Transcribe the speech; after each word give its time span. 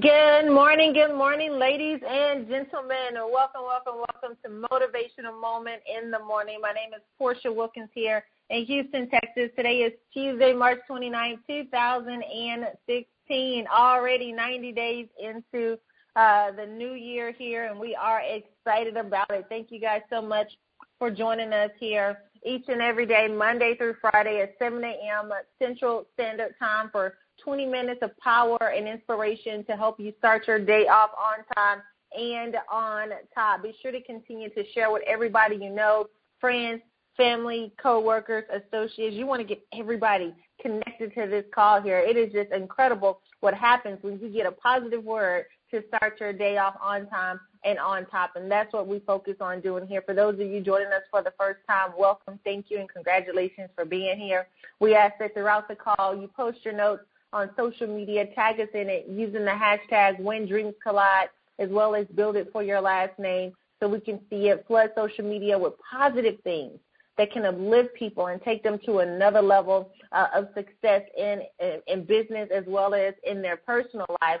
Good 0.00 0.50
morning, 0.50 0.92
good 0.92 1.14
morning, 1.14 1.52
ladies 1.52 2.00
and 2.04 2.48
gentlemen. 2.48 3.14
Welcome, 3.14 3.62
welcome, 3.62 3.98
welcome 3.98 4.36
to 4.42 4.48
Motivational 4.50 5.40
Moment 5.40 5.82
in 5.86 6.10
the 6.10 6.18
Morning. 6.18 6.58
My 6.60 6.72
name 6.72 6.92
is 6.96 7.02
Portia 7.16 7.52
Wilkins 7.52 7.90
here 7.94 8.24
in 8.50 8.64
Houston, 8.64 9.08
Texas. 9.08 9.50
Today 9.56 9.82
is 9.82 9.92
Tuesday, 10.12 10.52
March 10.52 10.80
29, 10.88 11.38
2016. 11.46 13.66
Already 13.72 14.32
90 14.32 14.72
days 14.72 15.06
into 15.22 15.78
uh, 16.16 16.50
the 16.50 16.66
new 16.66 16.94
year 16.94 17.30
here, 17.30 17.66
and 17.66 17.78
we 17.78 17.94
are 17.94 18.20
excited 18.20 18.96
about 18.96 19.30
it. 19.30 19.46
Thank 19.48 19.70
you 19.70 19.78
guys 19.78 20.02
so 20.10 20.20
much 20.20 20.58
for 20.98 21.08
joining 21.08 21.52
us 21.52 21.70
here 21.78 22.18
each 22.44 22.64
and 22.66 22.82
every 22.82 23.06
day, 23.06 23.28
Monday 23.28 23.76
through 23.76 23.94
Friday 24.00 24.40
at 24.40 24.56
7 24.58 24.82
a.m. 24.82 25.30
Central 25.60 26.04
Standard 26.14 26.56
Time 26.58 26.88
for 26.90 27.14
20 27.44 27.66
minutes 27.66 28.00
of 28.02 28.16
power 28.18 28.72
and 28.74 28.88
inspiration 28.88 29.64
to 29.66 29.76
help 29.76 30.00
you 30.00 30.12
start 30.18 30.48
your 30.48 30.58
day 30.58 30.86
off 30.88 31.10
on 31.18 31.44
time 31.54 31.82
and 32.18 32.56
on 32.70 33.10
top. 33.34 33.62
Be 33.62 33.74
sure 33.82 33.92
to 33.92 34.00
continue 34.02 34.48
to 34.50 34.64
share 34.72 34.90
with 34.90 35.02
everybody 35.06 35.56
you 35.56 35.70
know, 35.70 36.06
friends, 36.40 36.80
family, 37.16 37.72
coworkers, 37.80 38.44
associates. 38.50 39.14
You 39.14 39.26
want 39.26 39.40
to 39.40 39.46
get 39.46 39.62
everybody 39.72 40.34
connected 40.60 41.14
to 41.14 41.26
this 41.26 41.44
call 41.54 41.82
here. 41.82 41.98
It 41.98 42.16
is 42.16 42.32
just 42.32 42.50
incredible 42.52 43.20
what 43.40 43.54
happens 43.54 43.98
when 44.02 44.18
you 44.18 44.28
get 44.28 44.46
a 44.46 44.52
positive 44.52 45.04
word 45.04 45.44
to 45.70 45.82
start 45.88 46.18
your 46.20 46.32
day 46.32 46.56
off 46.56 46.74
on 46.80 47.06
time 47.08 47.38
and 47.64 47.78
on 47.78 48.06
top. 48.06 48.36
And 48.36 48.50
that's 48.50 48.72
what 48.72 48.86
we 48.86 49.00
focus 49.00 49.34
on 49.40 49.60
doing 49.60 49.86
here. 49.86 50.02
For 50.02 50.14
those 50.14 50.34
of 50.34 50.46
you 50.46 50.60
joining 50.60 50.88
us 50.88 51.02
for 51.10 51.22
the 51.22 51.32
first 51.38 51.60
time, 51.68 51.90
welcome, 51.98 52.38
thank 52.44 52.66
you, 52.68 52.78
and 52.78 52.88
congratulations 52.88 53.70
for 53.74 53.84
being 53.84 54.18
here. 54.18 54.46
We 54.80 54.94
ask 54.94 55.14
that 55.18 55.34
throughout 55.34 55.68
the 55.68 55.76
call 55.76 56.16
you 56.16 56.28
post 56.28 56.58
your 56.64 56.74
notes 56.74 57.02
on 57.34 57.50
social 57.56 57.88
media, 57.88 58.26
tag 58.34 58.60
us 58.60 58.68
in 58.72 58.88
it 58.88 59.06
using 59.08 59.44
the 59.44 59.50
hashtag 59.50 60.20
When 60.20 60.46
Dreams 60.46 60.74
Collide, 60.82 61.28
as 61.58 61.68
well 61.68 61.94
as 61.94 62.06
build 62.14 62.36
it 62.36 62.48
for 62.52 62.62
your 62.62 62.80
last 62.80 63.18
name 63.18 63.52
so 63.80 63.88
we 63.88 64.00
can 64.00 64.20
see 64.30 64.48
it. 64.48 64.64
Flood 64.66 64.90
social 64.96 65.24
media 65.24 65.58
with 65.58 65.74
positive 65.90 66.40
things 66.44 66.78
that 67.18 67.32
can 67.32 67.44
uplift 67.44 67.94
people 67.94 68.28
and 68.28 68.40
take 68.42 68.62
them 68.62 68.78
to 68.86 68.98
another 68.98 69.42
level 69.42 69.92
uh, 70.12 70.28
of 70.34 70.48
success 70.54 71.02
in, 71.16 71.42
in 71.60 71.80
in 71.86 72.04
business 72.04 72.48
as 72.54 72.64
well 72.66 72.94
as 72.94 73.14
in 73.24 73.42
their 73.42 73.56
personal 73.56 74.06
life. 74.22 74.40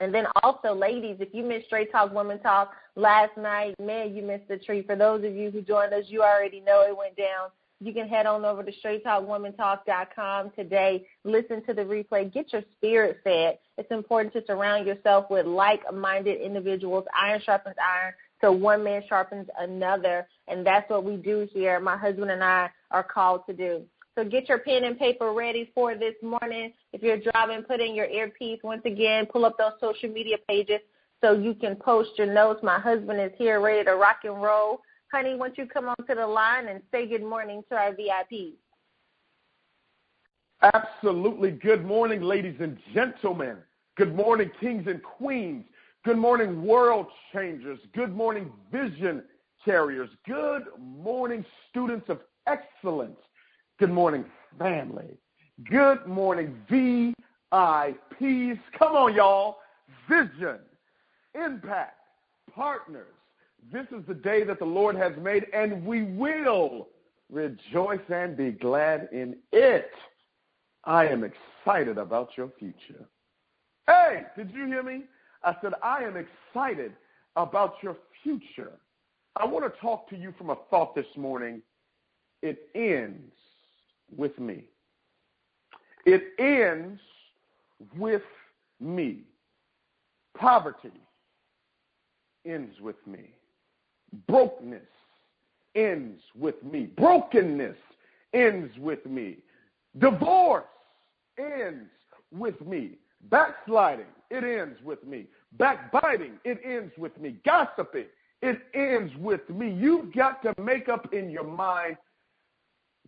And 0.00 0.12
then 0.12 0.26
also, 0.42 0.74
ladies, 0.74 1.16
if 1.20 1.32
you 1.32 1.42
missed 1.42 1.66
Straight 1.66 1.90
Talk 1.90 2.12
Women 2.12 2.38
Talk 2.40 2.74
last 2.96 3.36
night, 3.38 3.74
man, 3.80 4.14
you 4.14 4.22
missed 4.22 4.48
the 4.48 4.58
treat. 4.58 4.86
For 4.86 4.96
those 4.96 5.24
of 5.24 5.34
you 5.34 5.50
who 5.50 5.62
joined 5.62 5.94
us, 5.94 6.04
you 6.08 6.22
already 6.22 6.60
know 6.60 6.82
it 6.82 6.96
went 6.96 7.16
down 7.16 7.48
you 7.80 7.92
can 7.92 8.08
head 8.08 8.26
on 8.26 8.44
over 8.44 8.62
to 8.62 8.72
straighttalkwomentalk.com 8.84 10.50
today. 10.56 11.06
Listen 11.24 11.62
to 11.66 11.74
the 11.74 11.82
replay. 11.82 12.32
Get 12.32 12.52
your 12.52 12.62
spirit 12.76 13.18
fed. 13.22 13.58
It's 13.76 13.90
important 13.90 14.32
to 14.34 14.44
surround 14.46 14.86
yourself 14.86 15.26
with 15.30 15.46
like-minded 15.46 16.40
individuals. 16.40 17.04
Iron 17.18 17.40
sharpens 17.44 17.76
iron, 17.78 18.14
so 18.40 18.52
one 18.52 18.82
man 18.82 19.02
sharpens 19.08 19.48
another, 19.58 20.26
and 20.48 20.66
that's 20.66 20.88
what 20.88 21.04
we 21.04 21.16
do 21.16 21.46
here. 21.52 21.78
My 21.80 21.96
husband 21.96 22.30
and 22.30 22.42
I 22.42 22.70
are 22.90 23.04
called 23.04 23.42
to 23.46 23.52
do. 23.52 23.82
So 24.16 24.24
get 24.24 24.48
your 24.48 24.58
pen 24.58 24.84
and 24.84 24.98
paper 24.98 25.34
ready 25.34 25.70
for 25.74 25.94
this 25.94 26.14
morning. 26.22 26.72
If 26.94 27.02
you're 27.02 27.20
driving, 27.20 27.62
put 27.62 27.80
in 27.80 27.94
your 27.94 28.06
earpiece. 28.06 28.60
Once 28.62 28.80
again, 28.86 29.26
pull 29.26 29.44
up 29.44 29.58
those 29.58 29.72
social 29.78 30.08
media 30.08 30.36
pages 30.48 30.80
so 31.22 31.32
you 31.32 31.52
can 31.52 31.76
post 31.76 32.10
your 32.16 32.32
notes. 32.32 32.60
My 32.62 32.78
husband 32.78 33.20
is 33.20 33.32
here 33.36 33.60
ready 33.60 33.84
to 33.84 33.92
rock 33.92 34.20
and 34.24 34.42
roll. 34.42 34.80
Honey, 35.16 35.34
won't 35.34 35.56
you 35.56 35.64
come 35.64 35.88
onto 35.88 36.14
the 36.14 36.26
line 36.26 36.68
and 36.68 36.82
say 36.92 37.08
good 37.08 37.22
morning 37.22 37.64
to 37.70 37.74
our 37.74 37.92
VIPs? 37.92 38.52
Absolutely. 40.60 41.52
Good 41.52 41.86
morning, 41.86 42.20
ladies 42.20 42.56
and 42.60 42.76
gentlemen. 42.92 43.56
Good 43.96 44.14
morning, 44.14 44.50
kings 44.60 44.86
and 44.86 45.02
queens. 45.02 45.64
Good 46.04 46.18
morning, 46.18 46.62
world 46.62 47.06
changers. 47.32 47.78
Good 47.94 48.14
morning, 48.14 48.52
vision 48.70 49.22
carriers. 49.64 50.10
Good 50.26 50.64
morning, 50.78 51.46
students 51.70 52.10
of 52.10 52.20
excellence. 52.46 53.16
Good 53.78 53.90
morning, 53.90 54.26
family. 54.58 55.16
Good 55.70 56.06
morning, 56.06 56.60
VIPs. 56.70 57.14
Come 58.78 58.92
on, 58.92 59.14
y'all. 59.14 59.56
Vision, 60.10 60.58
impact, 61.34 61.96
partners, 62.54 63.15
this 63.72 63.86
is 63.90 64.04
the 64.06 64.14
day 64.14 64.44
that 64.44 64.58
the 64.58 64.64
Lord 64.64 64.96
has 64.96 65.12
made, 65.20 65.46
and 65.52 65.84
we 65.84 66.04
will 66.04 66.88
rejoice 67.30 68.00
and 68.08 68.36
be 68.36 68.52
glad 68.52 69.08
in 69.12 69.36
it. 69.52 69.90
I 70.84 71.06
am 71.06 71.24
excited 71.24 71.98
about 71.98 72.30
your 72.36 72.50
future. 72.58 73.06
Hey, 73.86 74.22
did 74.36 74.52
you 74.52 74.66
hear 74.66 74.82
me? 74.82 75.02
I 75.42 75.56
said, 75.60 75.72
I 75.82 76.02
am 76.04 76.16
excited 76.16 76.92
about 77.34 77.74
your 77.82 77.96
future. 78.22 78.72
I 79.36 79.44
want 79.44 79.64
to 79.64 79.80
talk 79.80 80.08
to 80.10 80.16
you 80.16 80.32
from 80.38 80.50
a 80.50 80.56
thought 80.70 80.94
this 80.94 81.06
morning. 81.16 81.60
It 82.42 82.68
ends 82.74 83.32
with 84.16 84.38
me. 84.38 84.64
It 86.04 86.22
ends 86.38 87.00
with 87.96 88.22
me. 88.80 89.22
Poverty 90.36 90.92
ends 92.44 92.80
with 92.80 92.96
me. 93.06 93.30
Brokenness 94.28 94.82
ends 95.74 96.20
with 96.38 96.62
me. 96.62 96.88
Brokenness 96.96 97.76
ends 98.32 98.72
with 98.78 99.04
me. 99.06 99.38
Divorce 99.98 100.64
ends 101.38 101.90
with 102.32 102.60
me. 102.62 102.98
Backsliding, 103.30 104.06
it 104.30 104.44
ends 104.44 104.78
with 104.84 105.02
me. 105.04 105.26
Backbiting, 105.58 106.38
it 106.44 106.60
ends 106.64 106.92
with 106.98 107.18
me. 107.18 107.36
Gossiping, 107.44 108.06
it 108.42 108.60
ends 108.74 109.12
with 109.18 109.48
me. 109.50 109.70
You've 109.70 110.14
got 110.14 110.42
to 110.42 110.54
make 110.60 110.88
up 110.88 111.12
in 111.12 111.30
your 111.30 111.44
mind 111.44 111.96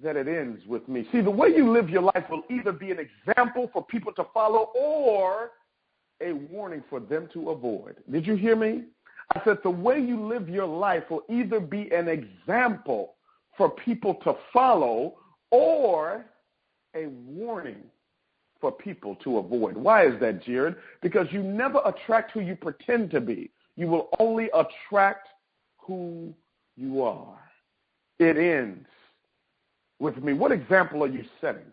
that 0.03 0.16
it 0.16 0.28
ends 0.28 0.62
with 0.66 0.88
me. 0.88 1.06
See, 1.12 1.20
the 1.20 1.30
way 1.30 1.48
you 1.48 1.70
live 1.70 1.91
your 1.91 2.03
life 2.03 2.25
will 2.30 2.42
either 2.50 2.72
be 2.72 2.91
an 2.91 2.98
example 2.98 3.69
for 3.72 3.84
people 3.84 4.12
to 4.15 4.25
follow 4.32 4.70
or 4.75 5.50
a 6.20 6.32
warning 6.32 6.82
for 6.88 7.00
them 7.00 7.28
to 7.32 7.50
avoid. 7.50 7.97
Did 8.10 8.26
you 8.26 8.34
hear 8.34 8.56
me? 8.56 8.84
I 9.34 9.43
said 9.44 9.59
the 9.62 9.71
way 9.71 10.00
you 10.00 10.27
live 10.27 10.49
your 10.49 10.66
life 10.66 11.05
will 11.11 11.25
either 11.28 11.61
be 11.61 11.91
an 11.93 12.09
example 12.09 13.15
for 13.56 13.71
people 13.71 14.15
to 14.25 14.34
follow 14.53 15.16
or 15.50 16.25
a 16.94 17.06
warning 17.06 17.83
for 18.61 18.72
people 18.72 19.16
to 19.16 19.39
avoid. 19.39 19.77
Why 19.77 20.06
is 20.06 20.19
that, 20.21 20.43
Jared? 20.44 20.77
Because 21.03 21.27
you 21.31 21.43
never 21.43 21.81
attract 21.84 22.33
who 22.33 22.41
you 22.41 22.56
pretend 22.56 23.11
to 23.11 23.21
be. 23.21 23.50
You 23.77 23.87
will 23.87 24.09
only 24.19 24.50
attract 24.55 25.28
who 25.77 26.34
you 26.77 27.03
are. 27.03 27.39
It 28.19 28.37
ends 28.37 28.87
with 30.00 30.16
me. 30.19 30.33
What 30.33 30.53
example 30.53 31.05
are 31.05 31.09
you 31.09 31.25
setting? 31.41 31.72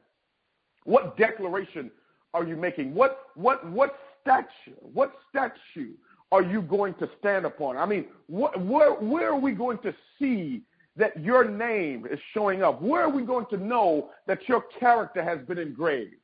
What 0.84 1.18
declaration 1.18 1.90
are 2.34 2.46
you 2.46 2.56
making? 2.56 2.94
What 2.94 3.20
what 3.36 3.68
what 3.72 3.98
statue? 4.22 4.76
What 4.94 5.14
statue 5.30 5.94
are 6.36 6.44
you 6.44 6.62
going 6.62 6.94
to 6.96 7.10
stand 7.20 7.46
upon? 7.46 7.78
I 7.78 7.86
mean, 7.86 8.06
wh- 8.28 8.56
where, 8.70 8.94
where 8.94 9.30
are 9.30 9.40
we 9.40 9.54
going 9.54 9.78
to 9.80 9.94
see 10.20 10.62
that 10.98 11.18
your 11.20 11.50
name 11.50 12.06
is 12.10 12.20
showing 12.34 12.62
up? 12.62 12.82
Where 12.82 13.04
are 13.04 13.10
we 13.10 13.24
going 13.24 13.46
to 13.52 13.58
know 13.58 14.10
that 14.28 14.40
your 14.48 14.64
character 14.80 15.24
has 15.24 15.40
been 15.48 15.58
engraved? 15.58 16.16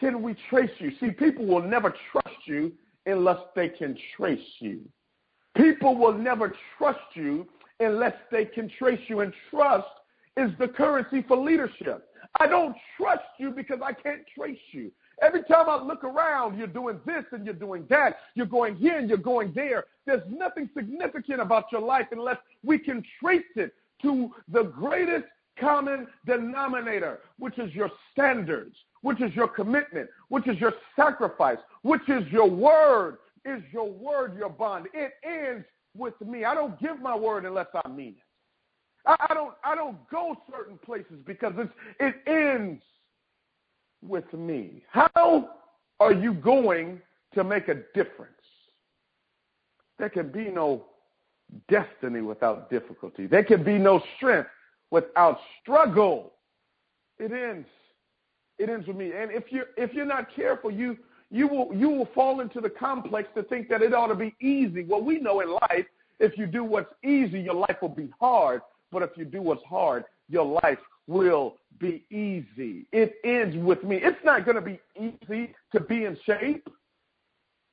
Can 0.00 0.22
we 0.22 0.34
trace 0.48 0.70
you? 0.78 0.92
See, 0.98 1.10
people 1.10 1.44
will 1.44 1.62
never 1.62 1.94
trust 2.10 2.36
you 2.46 2.72
unless 3.06 3.38
they 3.54 3.68
can 3.68 3.96
trace 4.16 4.40
you. 4.60 4.80
People 5.56 5.96
will 5.96 6.14
never 6.14 6.54
trust 6.78 6.98
you 7.14 7.46
unless 7.80 8.14
they 8.32 8.46
can 8.46 8.70
trace 8.78 9.00
you. 9.08 9.20
And 9.20 9.32
trust 9.50 9.86
is 10.36 10.50
the 10.58 10.68
currency 10.68 11.22
for 11.28 11.36
leadership. 11.36 12.08
I 12.40 12.46
don't 12.46 12.74
trust 12.96 13.22
you 13.38 13.50
because 13.50 13.78
I 13.84 13.92
can't 13.92 14.22
trace 14.36 14.58
you. 14.72 14.90
Every 15.22 15.42
time 15.44 15.68
I 15.68 15.82
look 15.82 16.04
around, 16.04 16.58
you're 16.58 16.66
doing 16.66 17.00
this 17.06 17.24
and 17.32 17.44
you're 17.44 17.54
doing 17.54 17.86
that. 17.90 18.16
You're 18.34 18.46
going 18.46 18.76
here 18.76 18.98
and 18.98 19.08
you're 19.08 19.18
going 19.18 19.52
there. 19.54 19.84
There's 20.06 20.22
nothing 20.28 20.68
significant 20.76 21.40
about 21.40 21.70
your 21.72 21.80
life 21.80 22.06
unless 22.12 22.38
we 22.64 22.78
can 22.78 23.02
trace 23.20 23.42
it 23.56 23.74
to 24.02 24.30
the 24.50 24.64
greatest 24.64 25.24
common 25.58 26.06
denominator, 26.26 27.20
which 27.38 27.58
is 27.58 27.72
your 27.74 27.90
standards, 28.12 28.76
which 29.02 29.20
is 29.20 29.34
your 29.34 29.48
commitment, 29.48 30.08
which 30.28 30.48
is 30.48 30.58
your 30.58 30.74
sacrifice, 30.96 31.58
which 31.82 32.08
is 32.08 32.26
your 32.30 32.50
word. 32.50 33.18
Is 33.44 33.62
your 33.72 33.90
word 33.90 34.38
your 34.38 34.48
bond? 34.48 34.86
It 34.94 35.12
ends 35.22 35.66
with 35.96 36.18
me. 36.22 36.44
I 36.44 36.54
don't 36.54 36.80
give 36.80 37.00
my 37.00 37.14
word 37.14 37.44
unless 37.44 37.66
I 37.84 37.88
mean 37.88 38.14
it. 38.16 38.24
I, 39.06 39.34
don't 39.34 39.52
I 39.62 39.74
don't 39.74 39.98
go 40.10 40.34
certain 40.50 40.78
places 40.78 41.18
because 41.26 41.52
it's 41.58 41.72
it 42.00 42.14
ends 42.26 42.82
with 44.06 44.30
me? 44.32 44.82
How 44.90 45.50
are 46.00 46.12
you 46.12 46.34
going 46.34 47.00
to 47.34 47.44
make 47.44 47.68
a 47.68 47.76
difference? 47.94 48.32
There 49.98 50.08
can 50.08 50.30
be 50.30 50.50
no 50.50 50.84
destiny 51.68 52.20
without 52.20 52.70
difficulty. 52.70 53.26
There 53.26 53.44
can 53.44 53.62
be 53.62 53.78
no 53.78 54.02
strength 54.16 54.48
without 54.90 55.38
struggle. 55.62 56.32
It 57.18 57.32
ends. 57.32 57.68
It 58.58 58.68
ends 58.68 58.86
with 58.86 58.96
me. 58.96 59.12
And 59.16 59.30
if 59.30 59.44
you're 59.50 59.66
if 59.76 59.92
you're 59.92 60.04
not 60.04 60.28
careful, 60.34 60.70
you 60.70 60.96
you 61.30 61.48
will 61.48 61.70
you 61.74 61.88
will 61.88 62.08
fall 62.14 62.40
into 62.40 62.60
the 62.60 62.70
complex 62.70 63.28
to 63.36 63.42
think 63.44 63.68
that 63.68 63.82
it 63.82 63.94
ought 63.94 64.08
to 64.08 64.14
be 64.14 64.34
easy. 64.40 64.84
Well, 64.84 65.02
we 65.02 65.18
know 65.18 65.40
in 65.40 65.50
life, 65.50 65.86
if 66.20 66.36
you 66.38 66.46
do 66.46 66.64
what's 66.64 66.92
easy, 67.04 67.40
your 67.40 67.54
life 67.54 67.76
will 67.80 67.88
be 67.88 68.10
hard. 68.20 68.62
But 68.92 69.02
if 69.02 69.10
you 69.16 69.24
do 69.24 69.42
what's 69.42 69.64
hard, 69.64 70.04
your 70.28 70.44
life 70.62 70.78
will 71.06 71.56
be 71.78 72.04
easy. 72.10 72.86
It 72.92 73.16
ends 73.24 73.56
with 73.56 73.82
me. 73.84 73.96
It's 73.96 74.22
not 74.24 74.44
going 74.44 74.56
to 74.56 74.60
be 74.60 74.80
easy 74.96 75.54
to 75.72 75.80
be 75.80 76.04
in 76.04 76.16
shape. 76.24 76.68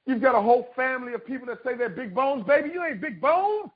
You've 0.05 0.21
got 0.21 0.35
a 0.35 0.41
whole 0.41 0.69
family 0.75 1.13
of 1.13 1.25
people 1.25 1.47
that 1.47 1.59
say 1.63 1.75
they're 1.75 1.89
big 1.89 2.13
bones. 2.15 2.45
Baby, 2.45 2.71
you 2.73 2.83
ain't 2.83 3.01
big 3.01 3.21
bones. 3.21 3.69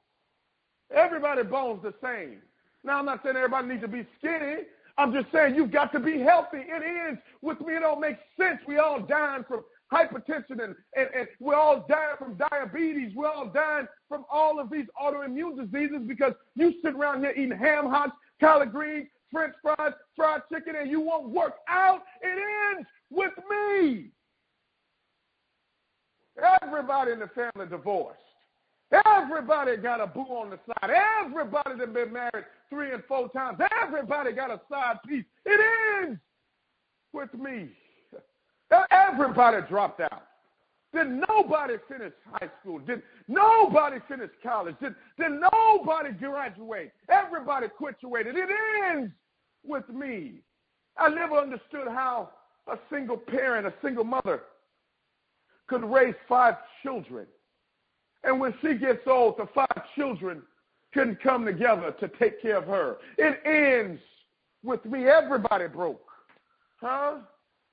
Everybody 0.93 1.43
bones 1.43 1.83
the 1.83 1.93
same. 2.03 2.37
Now, 2.83 2.99
I'm 2.99 3.05
not 3.05 3.21
saying 3.23 3.35
everybody 3.35 3.67
needs 3.67 3.81
to 3.81 3.87
be 3.87 4.05
skinny. 4.17 4.63
I'm 4.97 5.13
just 5.13 5.31
saying 5.31 5.55
you've 5.55 5.71
got 5.71 5.91
to 5.93 5.99
be 5.99 6.19
healthy. 6.19 6.59
It 6.59 7.07
ends 7.07 7.21
with 7.41 7.59
me. 7.61 7.75
It 7.75 7.81
don't 7.81 7.99
make 7.99 8.17
sense. 8.39 8.59
We 8.67 8.77
all 8.77 8.99
dying 8.99 9.43
from 9.47 9.63
hypertension 9.91 10.63
and, 10.63 10.75
and, 10.95 11.09
and 11.15 11.27
we're 11.39 11.55
all 11.55 11.85
dying 11.87 12.15
from 12.17 12.37
diabetes. 12.51 13.13
We're 13.15 13.29
all 13.29 13.47
dying 13.47 13.87
from 14.07 14.25
all 14.31 14.59
of 14.59 14.69
these 14.69 14.85
autoimmune 15.01 15.57
diseases 15.57 16.01
because 16.07 16.33
you 16.55 16.73
sit 16.83 16.95
around 16.95 17.21
here 17.21 17.31
eating 17.31 17.57
ham 17.57 17.89
hocks, 17.89 18.15
collard 18.39 18.71
greens, 18.71 19.07
french 19.31 19.53
fries, 19.61 19.93
fried 20.15 20.41
chicken, 20.51 20.75
and 20.75 20.89
you 20.89 20.99
won't 21.01 21.29
work 21.29 21.55
out. 21.67 22.01
It 22.21 22.37
ends 22.75 22.87
with 23.09 23.33
me. 23.49 24.09
Everybody 26.61 27.11
in 27.11 27.19
the 27.19 27.29
family 27.29 27.69
divorced. 27.69 28.19
Everybody 29.05 29.77
got 29.77 30.01
a 30.01 30.07
boo 30.07 30.21
on 30.21 30.51
the 30.51 30.59
side. 30.67 30.91
Everybody 31.23 31.77
that 31.79 31.93
been 31.93 32.13
married 32.13 32.45
three 32.69 32.93
and 32.93 33.03
four 33.05 33.29
times. 33.29 33.59
Everybody 33.81 34.31
got 34.31 34.51
a 34.51 34.61
side 34.69 34.97
piece. 35.07 35.25
It 35.45 35.59
ends 36.03 36.19
with 37.13 37.33
me. 37.33 37.69
Everybody 38.91 39.65
dropped 39.67 40.01
out. 40.01 40.23
Did 40.95 41.21
nobody 41.27 41.73
finish 41.89 42.13
high 42.31 42.49
school? 42.61 42.79
Did 42.79 43.01
nobody 43.27 43.97
finish 44.07 44.29
college? 44.41 44.75
Did, 44.81 44.95
did 45.19 45.33
nobody 45.51 46.11
graduate? 46.11 46.93
Everybody 47.09 47.67
graduated. 47.77 48.35
It 48.37 48.49
ends 48.89 49.11
with 49.65 49.87
me. 49.89 50.35
I 50.97 51.09
never 51.09 51.35
understood 51.35 51.89
how 51.89 52.29
a 52.67 52.77
single 52.89 53.17
parent, 53.17 53.67
a 53.67 53.73
single 53.83 54.05
mother, 54.05 54.43
could 55.67 55.83
raise 55.83 56.15
five 56.29 56.55
children. 56.81 57.27
And 58.23 58.39
when 58.39 58.53
she 58.61 58.75
gets 58.75 59.05
old, 59.05 59.37
the 59.37 59.47
five 59.53 59.83
children 59.95 60.43
couldn't 60.93 61.21
come 61.21 61.45
together 61.45 61.93
to 61.99 62.07
take 62.07 62.41
care 62.41 62.57
of 62.57 62.67
her. 62.67 62.95
It 63.17 63.41
ends 63.45 63.99
with 64.63 64.85
me. 64.85 65.07
Everybody 65.07 65.67
broke. 65.67 66.07
Huh? 66.79 67.17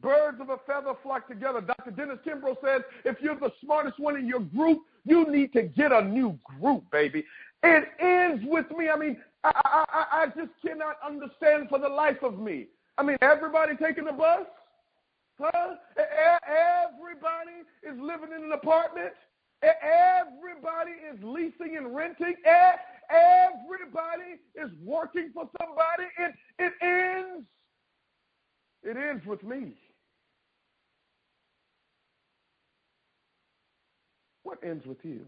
Birds 0.02 0.40
of 0.40 0.50
a 0.50 0.58
feather 0.66 0.94
flock 1.02 1.28
together. 1.28 1.60
Dr. 1.60 1.93
Dennis 1.93 2.19
Kimbro 2.26 2.56
says 2.62 2.82
if 3.04 3.16
you're 3.20 3.38
the 3.38 3.52
smartest 3.64 4.00
one 4.00 4.16
in 4.16 4.26
your 4.26 4.40
group, 4.40 4.81
you 5.04 5.31
need 5.31 5.52
to 5.52 5.62
get 5.62 5.93
a 5.93 6.02
new 6.02 6.38
group, 6.60 6.82
baby. 6.90 7.25
It 7.62 7.88
ends 8.00 8.44
with 8.46 8.66
me. 8.76 8.88
I 8.88 8.96
mean, 8.96 9.16
I, 9.44 9.84
I, 9.88 10.06
I 10.12 10.26
just 10.26 10.50
cannot 10.66 10.96
understand 11.06 11.69
for 11.69 11.78
the 11.78 11.88
life 11.88 12.22
of 12.22 12.38
me. 12.38 12.66
I 12.99 13.02
mean, 13.04 13.16
everybody 13.22 13.76
taking 13.76 14.04
the 14.04 14.12
bus? 14.12 14.46
Huh? 15.38 15.75
Everybody 15.96 17.62
is 17.82 17.99
living 18.00 18.37
in 18.37 18.44
an 18.44 18.52
apartment. 18.52 19.12
Everybody 19.62 20.93
is 21.12 21.22
leasing 21.22 21.76
and 21.76 21.94
renting. 21.94 22.34
Everybody 23.08 24.40
is 24.56 24.70
working 24.84 25.31
for 25.32 25.49
somebody. 25.60 26.04
It, 26.19 26.34
it 26.58 26.72
ends. 26.82 27.46
It 28.82 28.96
ends 28.96 29.25
with 29.25 29.43
me. 29.44 29.75
What 34.52 34.62
ends 34.69 34.84
with 34.84 34.99
you? 35.02 35.20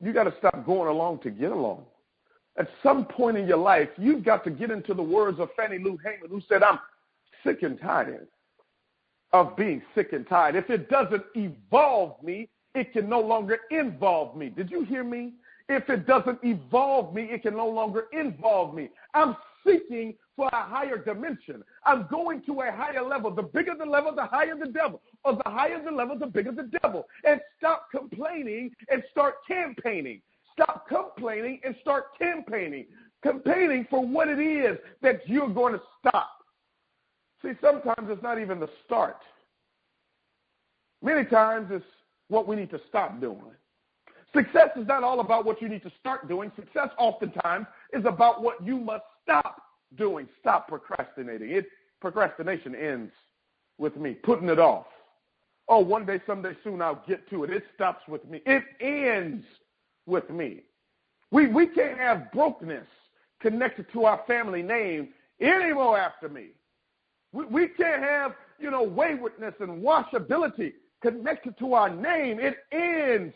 You 0.00 0.12
got 0.12 0.22
to 0.22 0.34
stop 0.38 0.64
going 0.64 0.86
along 0.86 1.18
to 1.24 1.30
get 1.30 1.50
along. 1.50 1.82
At 2.56 2.68
some 2.80 3.06
point 3.06 3.36
in 3.36 3.48
your 3.48 3.56
life, 3.56 3.88
you've 3.98 4.24
got 4.24 4.44
to 4.44 4.50
get 4.50 4.70
into 4.70 4.94
the 4.94 5.02
words 5.02 5.40
of 5.40 5.48
Fannie 5.56 5.80
Lou 5.80 5.98
Hamer, 6.04 6.28
who 6.28 6.40
said, 6.48 6.62
I'm 6.62 6.78
sick 7.42 7.64
and 7.64 7.76
tired 7.80 8.28
of 9.32 9.56
being 9.56 9.82
sick 9.96 10.12
and 10.12 10.24
tired. 10.28 10.54
If 10.54 10.70
it 10.70 10.88
doesn't 10.88 11.24
evolve 11.34 12.22
me, 12.22 12.48
it 12.76 12.92
can 12.92 13.08
no 13.08 13.18
longer 13.18 13.58
involve 13.72 14.36
me. 14.36 14.48
Did 14.48 14.70
you 14.70 14.84
hear 14.84 15.02
me? 15.02 15.32
If 15.68 15.90
it 15.90 16.06
doesn't 16.06 16.38
evolve 16.44 17.12
me, 17.12 17.24
it 17.24 17.42
can 17.42 17.56
no 17.56 17.66
longer 17.66 18.04
involve 18.12 18.76
me. 18.76 18.90
I'm 19.12 19.34
seeking 19.66 20.14
for 20.36 20.48
a 20.52 20.62
higher 20.62 20.98
dimension. 20.98 21.62
I'm 21.84 22.06
going 22.10 22.42
to 22.46 22.60
a 22.60 22.72
higher 22.72 23.02
level. 23.02 23.30
The 23.34 23.42
bigger 23.42 23.74
the 23.78 23.84
level, 23.84 24.14
the 24.14 24.24
higher 24.24 24.56
the 24.56 24.70
devil. 24.70 25.00
Or 25.24 25.34
the 25.36 25.50
higher 25.50 25.82
the 25.82 25.90
level, 25.90 26.18
the 26.18 26.26
bigger 26.26 26.52
the 26.52 26.70
devil. 26.82 27.06
And 27.24 27.40
stop 27.58 27.88
complaining 27.90 28.70
and 28.90 29.02
start 29.10 29.36
campaigning. 29.46 30.22
Stop 30.52 30.88
complaining 30.88 31.60
and 31.64 31.74
start 31.80 32.18
campaigning. 32.18 32.86
Campaigning 33.22 33.86
for 33.90 34.04
what 34.04 34.28
it 34.28 34.38
is 34.38 34.78
that 35.02 35.20
you're 35.26 35.48
going 35.48 35.74
to 35.74 35.82
stop. 35.98 36.30
See, 37.42 37.52
sometimes 37.60 38.08
it's 38.10 38.22
not 38.22 38.40
even 38.40 38.60
the 38.60 38.68
start. 38.84 39.18
Many 41.02 41.24
times 41.24 41.68
it's 41.70 41.84
what 42.28 42.46
we 42.46 42.56
need 42.56 42.70
to 42.70 42.80
stop 42.88 43.20
doing. 43.20 43.40
Success 44.34 44.68
is 44.76 44.86
not 44.86 45.02
all 45.02 45.20
about 45.20 45.44
what 45.44 45.60
you 45.60 45.68
need 45.68 45.82
to 45.82 45.92
start 45.98 46.28
doing. 46.28 46.52
Success 46.56 46.88
oftentimes 46.98 47.66
is 47.92 48.04
about 48.04 48.42
what 48.42 48.64
you 48.64 48.78
must 48.78 49.04
stop 49.22 49.60
doing. 49.96 50.28
Stop 50.40 50.68
procrastinating. 50.68 51.50
It 51.50 51.66
procrastination 52.00 52.74
ends 52.74 53.12
with 53.78 53.96
me 53.96 54.14
putting 54.14 54.48
it 54.48 54.58
off. 54.58 54.86
Oh, 55.68 55.80
one 55.80 56.06
day, 56.06 56.20
someday 56.26 56.52
soon 56.64 56.80
I'll 56.82 57.02
get 57.06 57.28
to 57.30 57.44
it. 57.44 57.50
It 57.50 57.64
stops 57.74 58.02
with 58.08 58.24
me. 58.28 58.40
It 58.46 58.64
ends 58.80 59.44
with 60.06 60.28
me. 60.30 60.62
We 61.30 61.48
we 61.48 61.66
can't 61.66 61.98
have 61.98 62.30
brokenness 62.32 62.86
connected 63.40 63.86
to 63.92 64.04
our 64.04 64.20
family 64.26 64.62
name 64.62 65.08
anymore 65.40 65.98
after 65.98 66.28
me. 66.28 66.48
We, 67.32 67.44
we 67.46 67.68
can't 67.68 68.02
have, 68.02 68.32
you 68.58 68.70
know, 68.70 68.82
waywardness 68.82 69.54
and 69.60 69.82
washability 69.82 70.72
connected 71.02 71.58
to 71.58 71.74
our 71.74 71.88
name. 71.88 72.38
It 72.40 72.56
ends 72.72 73.34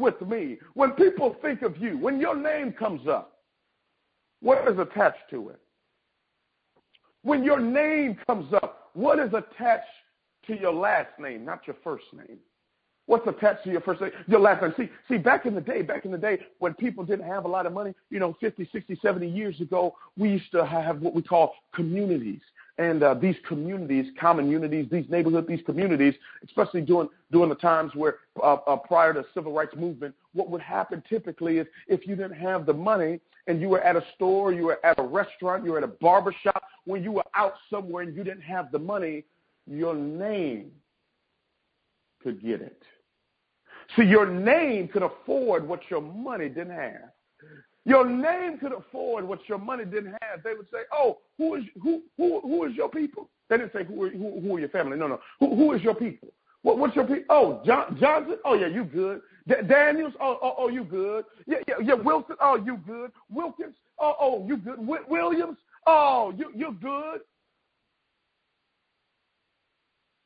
with 0.00 0.20
me. 0.22 0.58
When 0.74 0.92
people 0.92 1.36
think 1.42 1.62
of 1.62 1.76
you, 1.78 1.98
when 1.98 2.18
your 2.18 2.36
name 2.36 2.72
comes 2.72 3.06
up, 3.06 3.38
what 4.40 4.66
is 4.66 4.78
attached 4.78 5.28
to 5.30 5.50
it? 5.50 5.60
When 7.22 7.44
your 7.44 7.60
name 7.60 8.16
comes 8.26 8.52
up, 8.54 8.90
what 8.94 9.18
is 9.18 9.32
attached 9.34 9.84
to 10.46 10.58
your 10.58 10.72
last 10.72 11.10
name, 11.18 11.44
not 11.44 11.66
your 11.66 11.76
first 11.84 12.06
name? 12.14 12.38
What's 13.06 13.26
attached 13.26 13.64
to 13.64 13.70
your 13.70 13.80
first 13.80 14.00
name? 14.00 14.12
Your 14.26 14.40
last 14.40 14.62
name. 14.62 14.72
See, 14.76 14.88
see, 15.08 15.18
back 15.18 15.44
in 15.44 15.54
the 15.54 15.60
day, 15.60 15.82
back 15.82 16.04
in 16.04 16.12
the 16.12 16.18
day 16.18 16.38
when 16.60 16.74
people 16.74 17.04
didn't 17.04 17.26
have 17.26 17.44
a 17.44 17.48
lot 17.48 17.66
of 17.66 17.72
money, 17.72 17.92
you 18.08 18.18
know, 18.18 18.36
50, 18.40 18.68
60, 18.72 18.98
70 19.02 19.28
years 19.28 19.60
ago, 19.60 19.94
we 20.16 20.30
used 20.30 20.50
to 20.52 20.64
have 20.64 21.00
what 21.00 21.14
we 21.14 21.22
call 21.22 21.54
communities 21.74 22.40
and 22.80 23.02
uh, 23.02 23.12
these 23.12 23.36
communities, 23.46 24.06
common 24.18 24.50
unities, 24.50 24.86
these 24.90 25.04
neighborhoods, 25.10 25.46
these 25.46 25.60
communities, 25.66 26.14
especially 26.42 26.80
during 26.80 27.10
during 27.30 27.50
the 27.50 27.54
times 27.54 27.94
where 27.94 28.16
uh, 28.42 28.54
uh, 28.66 28.76
prior 28.76 29.12
to 29.12 29.22
civil 29.34 29.52
rights 29.52 29.76
movement, 29.76 30.14
what 30.32 30.48
would 30.48 30.62
happen 30.62 31.02
typically 31.06 31.58
is 31.58 31.66
if 31.88 32.06
you 32.06 32.16
didn't 32.16 32.38
have 32.38 32.64
the 32.64 32.72
money 32.72 33.20
and 33.46 33.60
you 33.60 33.68
were 33.68 33.82
at 33.82 33.96
a 33.96 34.04
store, 34.14 34.50
you 34.52 34.64
were 34.64 34.84
at 34.84 34.98
a 34.98 35.02
restaurant, 35.02 35.62
you 35.62 35.72
were 35.72 35.78
at 35.78 35.84
a 35.84 35.94
barber 36.00 36.34
shop, 36.42 36.62
when 36.84 37.04
you 37.04 37.12
were 37.12 37.24
out 37.34 37.54
somewhere 37.68 38.02
and 38.02 38.16
you 38.16 38.24
didn't 38.24 38.40
have 38.40 38.72
the 38.72 38.78
money, 38.78 39.24
your 39.66 39.94
name 39.94 40.70
could 42.22 42.42
get 42.42 42.62
it. 42.62 42.82
See, 43.94 44.04
your 44.04 44.26
name 44.26 44.88
could 44.88 45.02
afford 45.02 45.68
what 45.68 45.82
your 45.90 46.00
money 46.00 46.48
didn't 46.48 46.70
have. 46.70 47.10
Your 47.86 48.06
name 48.06 48.58
could 48.58 48.72
afford 48.72 49.24
what 49.26 49.48
your 49.48 49.58
money 49.58 49.84
didn't 49.84 50.16
have. 50.22 50.42
They 50.44 50.54
would 50.54 50.68
say, 50.70 50.80
"Oh, 50.92 51.18
who 51.38 51.54
is 51.54 51.64
who 51.82 52.02
who 52.16 52.40
who 52.42 52.64
is 52.64 52.74
your 52.74 52.90
people?" 52.90 53.30
They 53.48 53.56
didn't 53.56 53.72
say 53.72 53.84
who 53.84 54.04
are, 54.04 54.10
who, 54.10 54.40
who 54.40 54.56
are 54.56 54.60
your 54.60 54.68
family. 54.68 54.98
No, 54.98 55.06
no. 55.08 55.20
Who 55.40 55.56
who 55.56 55.72
is 55.72 55.82
your 55.82 55.94
people? 55.94 56.28
What 56.62 56.78
what's 56.78 56.94
your 56.94 57.06
people? 57.06 57.24
Oh, 57.30 57.62
John, 57.64 57.96
Johnson. 57.98 58.36
Oh 58.44 58.54
yeah, 58.54 58.66
you 58.66 58.84
good. 58.84 59.22
D- 59.48 59.54
Daniels. 59.66 60.12
Oh, 60.20 60.38
oh 60.42 60.54
oh 60.58 60.68
you 60.68 60.84
good. 60.84 61.24
Yeah 61.46 61.58
yeah 61.66 61.76
yeah. 61.82 61.94
Wilson. 61.94 62.36
Oh 62.40 62.56
you 62.56 62.76
good. 62.86 63.12
Wilkins. 63.30 63.74
Oh 63.98 64.14
oh 64.20 64.46
you 64.46 64.58
good. 64.58 64.76
W- 64.76 65.04
Williams. 65.08 65.56
Oh 65.86 66.34
you 66.36 66.52
you're 66.54 66.72
good. 66.72 67.20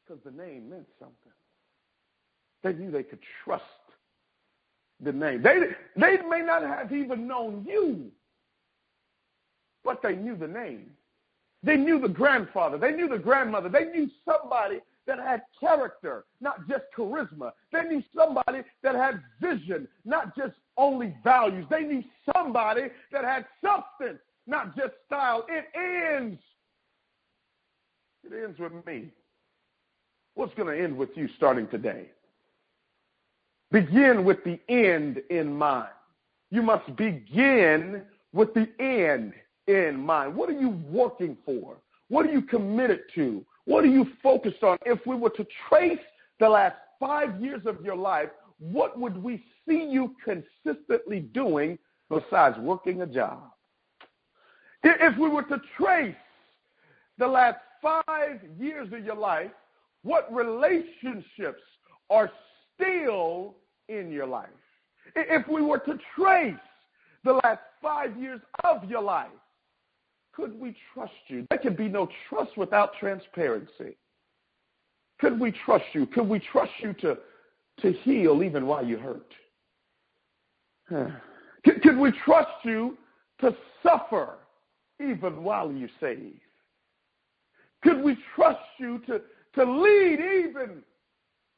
Because 0.07 0.23
the 0.25 0.33
name 0.33 0.69
meant 0.69 0.89
something. 0.99 1.33
They 2.63 2.73
knew 2.73 2.91
they 2.91 3.05
could 3.05 3.21
trust 3.45 3.65
the 5.01 5.13
name. 5.13 5.43
They, 5.43 5.61
they 5.97 6.17
may 6.29 6.41
not 6.41 6.63
have 6.63 6.93
even 6.93 7.27
known 7.27 7.65
you, 7.69 8.11
but 9.85 10.03
they 10.03 10.17
knew 10.17 10.37
the 10.37 10.49
name. 10.49 10.91
They 11.63 11.77
knew 11.77 11.99
the 11.99 12.09
grandfather. 12.09 12.79
They 12.79 12.93
knew 12.93 13.09
the 13.09 13.19
grandmother. 13.19 13.69
They 13.69 13.87
knew 13.87 14.09
somebody 14.25 14.81
that 15.07 15.19
had 15.19 15.43
character, 15.59 16.25
not 16.41 16.69
just 16.69 16.85
charisma. 16.97 17.53
They 17.73 17.83
knew 17.85 18.03
somebody 18.15 18.63
that 18.83 18.95
had 18.95 19.23
vision, 19.41 19.89
not 20.05 20.37
just 20.37 20.55
only 20.77 21.15
values. 21.23 21.67
They 21.71 21.83
knew 21.83 22.03
somebody 22.35 22.89
that 23.13 23.25
had 23.25 23.47
substance, 23.63 24.21
not 24.47 24.77
just 24.77 24.93
style. 25.07 25.47
It 25.49 25.67
ends. 25.75 26.41
It 28.25 28.33
ends 28.45 28.59
with 28.59 28.73
me. 28.87 29.09
What's 30.35 30.55
going 30.55 30.75
to 30.75 30.83
end 30.83 30.97
with 30.97 31.11
you 31.15 31.29
starting 31.37 31.69
today? 31.69 32.11
Begin 33.75 34.23
with 34.23 34.37
the 34.45 34.61
end 34.69 35.21
in 35.31 35.53
mind. 35.53 35.89
You 36.53 36.63
must 36.63 36.95
begin 36.95 38.03
with 38.33 38.55
the 38.55 38.69
end 38.79 39.33
in 39.67 39.97
mind. 39.97 40.37
What 40.37 40.49
are 40.49 40.61
you 40.61 40.81
working 40.89 41.37
for? 41.45 41.79
What 42.07 42.25
are 42.25 42.31
you 42.31 42.43
committed 42.43 43.01
to? 43.17 43.45
What 43.65 43.83
are 43.83 43.89
you 43.89 44.07
focused 44.23 44.63
on? 44.63 44.79
If 44.87 45.05
we 45.05 45.17
were 45.17 45.31
to 45.31 45.45
trace 45.69 45.99
the 46.39 46.49
last 46.49 46.77
five 47.01 47.43
years 47.43 47.63
of 47.67 47.85
your 47.85 47.97
life, 47.97 48.29
what 48.61 48.97
would 48.97 49.21
we 49.21 49.43
see 49.67 49.89
you 49.91 50.15
consistently 50.25 51.19
doing 51.19 51.77
besides 52.09 52.57
working 52.61 53.03
a 53.03 53.07
job? 53.07 53.43
If 54.85 55.19
we 55.19 55.29
were 55.29 55.43
to 55.43 55.61
trace 55.77 56.15
the 57.19 57.27
last 57.27 57.59
five 57.83 58.39
years 58.57 58.93
of 58.93 59.05
your 59.05 59.17
life, 59.17 59.51
what 60.05 60.33
relationships 60.33 61.63
are 62.09 62.31
still 62.77 63.57
in 63.89 64.11
your 64.11 64.27
life? 64.27 64.49
If 65.17 65.47
we 65.49 65.63
were 65.63 65.79
to 65.81 65.99
trace 66.17 66.55
the 67.25 67.35
last 67.45 67.61
five 67.83 68.17
years 68.19 68.41
of 68.65 68.85
your 68.85 69.03
life, 69.03 69.29
could 70.35 70.59
we 70.59 70.77
trust 70.93 71.13
you? 71.29 71.47
There 71.51 71.59
can 71.59 71.77
be 71.77 71.89
no 71.89 72.09
trust 72.29 72.57
without 72.57 72.93
transparency. 72.99 73.97
Could 75.21 75.39
we 75.39 75.53
trust 75.65 75.85
you? 75.93 76.07
Could 76.07 76.29
we 76.29 76.41
trust 76.41 76.73
you 76.81 76.93
to, 76.95 77.19
to 77.81 77.93
heal 78.03 78.43
even 78.43 78.67
while 78.67 78.85
you 78.85 78.99
hurt? 78.99 79.33
Could, 81.65 81.83
could 81.83 81.97
we 81.97 82.13
trust 82.25 82.51
you 82.65 82.97
to 83.41 83.57
suffer 83.83 84.35
even 85.01 85.43
while 85.43 85.73
you 85.73 85.89
save? 86.01 86.41
Could 87.83 88.03
we 88.03 88.17
trust 88.35 88.59
you 88.79 88.99
to, 89.07 89.21
to 89.55 89.65
lead 89.65 90.19
even, 90.21 90.83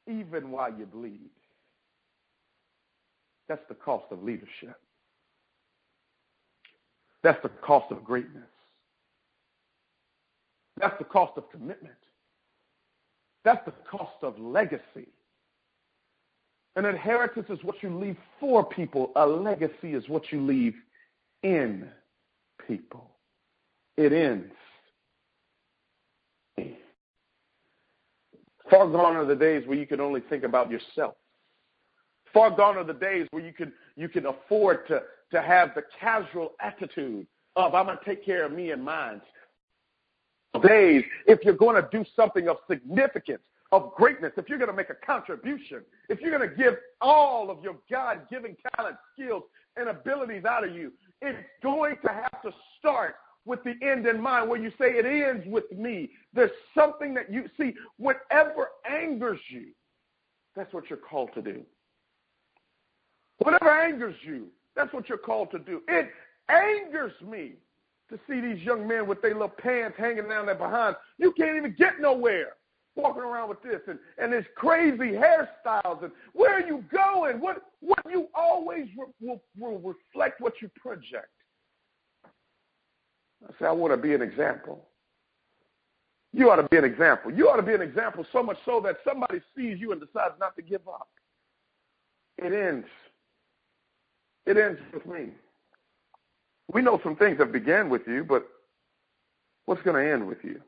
even 0.06 0.50
while 0.50 0.72
you 0.76 0.86
bleed? 0.86 1.30
That's 3.48 3.62
the 3.68 3.74
cost 3.74 4.06
of 4.10 4.22
leadership. 4.22 4.78
That's 7.22 7.42
the 7.42 7.48
cost 7.48 7.90
of 7.90 8.04
greatness. 8.04 8.44
That's 10.78 10.96
the 10.98 11.04
cost 11.04 11.32
of 11.36 11.50
commitment. 11.50 11.94
That's 13.44 13.64
the 13.64 13.72
cost 13.90 14.22
of 14.22 14.38
legacy. 14.38 15.08
An 16.76 16.84
inheritance 16.84 17.46
is 17.48 17.58
what 17.62 17.82
you 17.82 17.96
leave 17.96 18.16
for 18.38 18.64
people. 18.64 19.12
A 19.16 19.26
legacy 19.26 19.94
is 19.94 20.08
what 20.08 20.30
you 20.30 20.42
leave 20.42 20.74
in 21.42 21.88
people. 22.66 23.10
It 23.96 24.12
ends. 24.12 24.52
Far 28.70 28.88
gone 28.88 29.16
are 29.16 29.24
the 29.24 29.36
days 29.36 29.66
where 29.66 29.78
you 29.78 29.86
can 29.86 30.00
only 30.00 30.20
think 30.28 30.42
about 30.42 30.70
yourself. 30.70 31.14
Far 32.32 32.50
gone 32.50 32.76
are 32.76 32.84
the 32.84 32.92
days 32.92 33.26
where 33.30 33.42
you 33.42 33.52
can 33.52 33.72
you 33.96 34.08
can 34.08 34.26
afford 34.26 34.86
to 34.88 35.02
to 35.32 35.42
have 35.42 35.74
the 35.74 35.82
casual 35.98 36.52
attitude 36.60 37.26
of 37.56 37.74
I'm 37.74 37.86
gonna 37.86 37.98
take 38.04 38.24
care 38.24 38.44
of 38.44 38.52
me 38.52 38.70
and 38.70 38.84
mine. 38.84 39.20
Days, 40.62 41.04
if 41.26 41.40
you're 41.44 41.54
to 41.82 41.88
do 41.92 42.04
something 42.14 42.48
of 42.48 42.56
significance, 42.68 43.42
of 43.72 43.92
greatness, 43.94 44.32
if 44.38 44.48
you're 44.48 44.58
to 44.70 44.72
make 44.72 44.88
a 44.88 44.94
contribution, 44.94 45.82
if 46.08 46.20
you're 46.20 46.30
to 46.48 46.54
give 46.56 46.76
all 47.02 47.50
of 47.50 47.62
your 47.62 47.76
God-given 47.90 48.56
talent, 48.74 48.96
skills, 49.12 49.42
and 49.76 49.88
abilities 49.90 50.44
out 50.46 50.66
of 50.66 50.74
you, 50.74 50.92
it's 51.20 51.38
going 51.62 51.96
to 52.02 52.08
have 52.08 52.40
to 52.42 52.52
start 52.78 53.16
with 53.44 53.62
the 53.64 53.74
end 53.82 54.06
in 54.06 54.20
mind 54.20 54.48
where 54.48 54.60
you 54.60 54.70
say 54.70 54.92
it 54.92 55.04
ends 55.04 55.44
with 55.46 55.70
me. 55.72 56.10
There's 56.32 56.50
something 56.74 57.12
that 57.14 57.30
you 57.30 57.48
see, 57.58 57.74
whatever 57.98 58.68
angers 58.90 59.40
you, 59.48 59.66
that's 60.54 60.72
what 60.72 60.88
you're 60.88 60.98
called 60.98 61.30
to 61.34 61.42
do. 61.42 61.62
Whatever 63.38 63.70
angers 63.70 64.16
you, 64.22 64.48
that's 64.74 64.92
what 64.92 65.08
you're 65.08 65.18
called 65.18 65.50
to 65.52 65.58
do. 65.58 65.82
It 65.88 66.08
angers 66.48 67.12
me 67.26 67.52
to 68.10 68.18
see 68.28 68.40
these 68.40 68.62
young 68.62 68.86
men 68.86 69.06
with 69.06 69.20
their 69.20 69.32
little 69.32 69.48
pants 69.48 69.96
hanging 69.98 70.28
down 70.28 70.46
their 70.46 70.54
behind. 70.54 70.96
You 71.18 71.32
can't 71.32 71.56
even 71.56 71.74
get 71.76 72.00
nowhere 72.00 72.52
walking 72.94 73.22
around 73.22 73.48
with 73.48 73.62
this 73.62 73.80
and, 73.86 73.98
and 74.18 74.32
this 74.32 74.44
crazy 74.54 75.12
hairstyles 75.12 76.02
and 76.02 76.10
where 76.32 76.54
are 76.54 76.66
you 76.66 76.82
going? 76.90 77.40
What 77.40 77.62
what 77.80 77.98
you 78.10 78.28
always 78.34 78.86
re- 78.98 79.06
will, 79.20 79.42
will 79.58 79.78
reflect 79.78 80.40
what 80.40 80.54
you 80.62 80.70
project. 80.74 81.28
I 83.46 83.52
say 83.58 83.66
I 83.66 83.72
want 83.72 83.92
to 83.92 83.96
be 83.98 84.14
an 84.14 84.22
example. 84.22 84.86
You 86.32 86.50
ought 86.50 86.56
to 86.56 86.68
be 86.68 86.76
an 86.76 86.84
example. 86.84 87.32
You 87.32 87.48
ought 87.48 87.56
to 87.56 87.62
be 87.62 87.74
an 87.74 87.82
example 87.82 88.26
so 88.32 88.42
much 88.42 88.58
so 88.64 88.80
that 88.84 88.96
somebody 89.06 89.40
sees 89.56 89.78
you 89.78 89.92
and 89.92 90.00
decides 90.00 90.34
not 90.40 90.56
to 90.56 90.62
give 90.62 90.86
up. 90.88 91.08
It 92.38 92.52
ends. 92.52 92.86
It 94.46 94.56
ends 94.56 94.80
with 94.92 95.04
me. 95.06 95.30
We 96.72 96.82
know 96.82 97.00
some 97.02 97.16
things 97.16 97.38
have 97.38 97.52
began 97.52 97.90
with 97.90 98.02
you, 98.06 98.24
but 98.24 98.46
what's 99.66 99.82
going 99.82 99.96
to 100.02 100.12
end 100.12 100.26
with 100.26 100.38
you? 100.42 100.60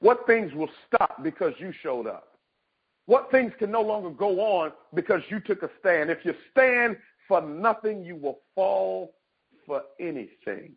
What 0.00 0.26
things 0.26 0.52
will 0.52 0.68
stop 0.86 1.22
because 1.22 1.54
you 1.58 1.72
showed 1.82 2.06
up? 2.06 2.36
What 3.06 3.30
things 3.30 3.52
can 3.58 3.70
no 3.70 3.82
longer 3.82 4.10
go 4.10 4.40
on 4.40 4.72
because 4.94 5.22
you 5.28 5.40
took 5.40 5.62
a 5.62 5.70
stand? 5.80 6.10
If 6.10 6.24
you 6.24 6.34
stand 6.50 6.96
for 7.28 7.40
nothing, 7.40 8.04
you 8.04 8.16
will 8.16 8.40
fall 8.54 9.14
for 9.64 9.82
anything. 10.00 10.72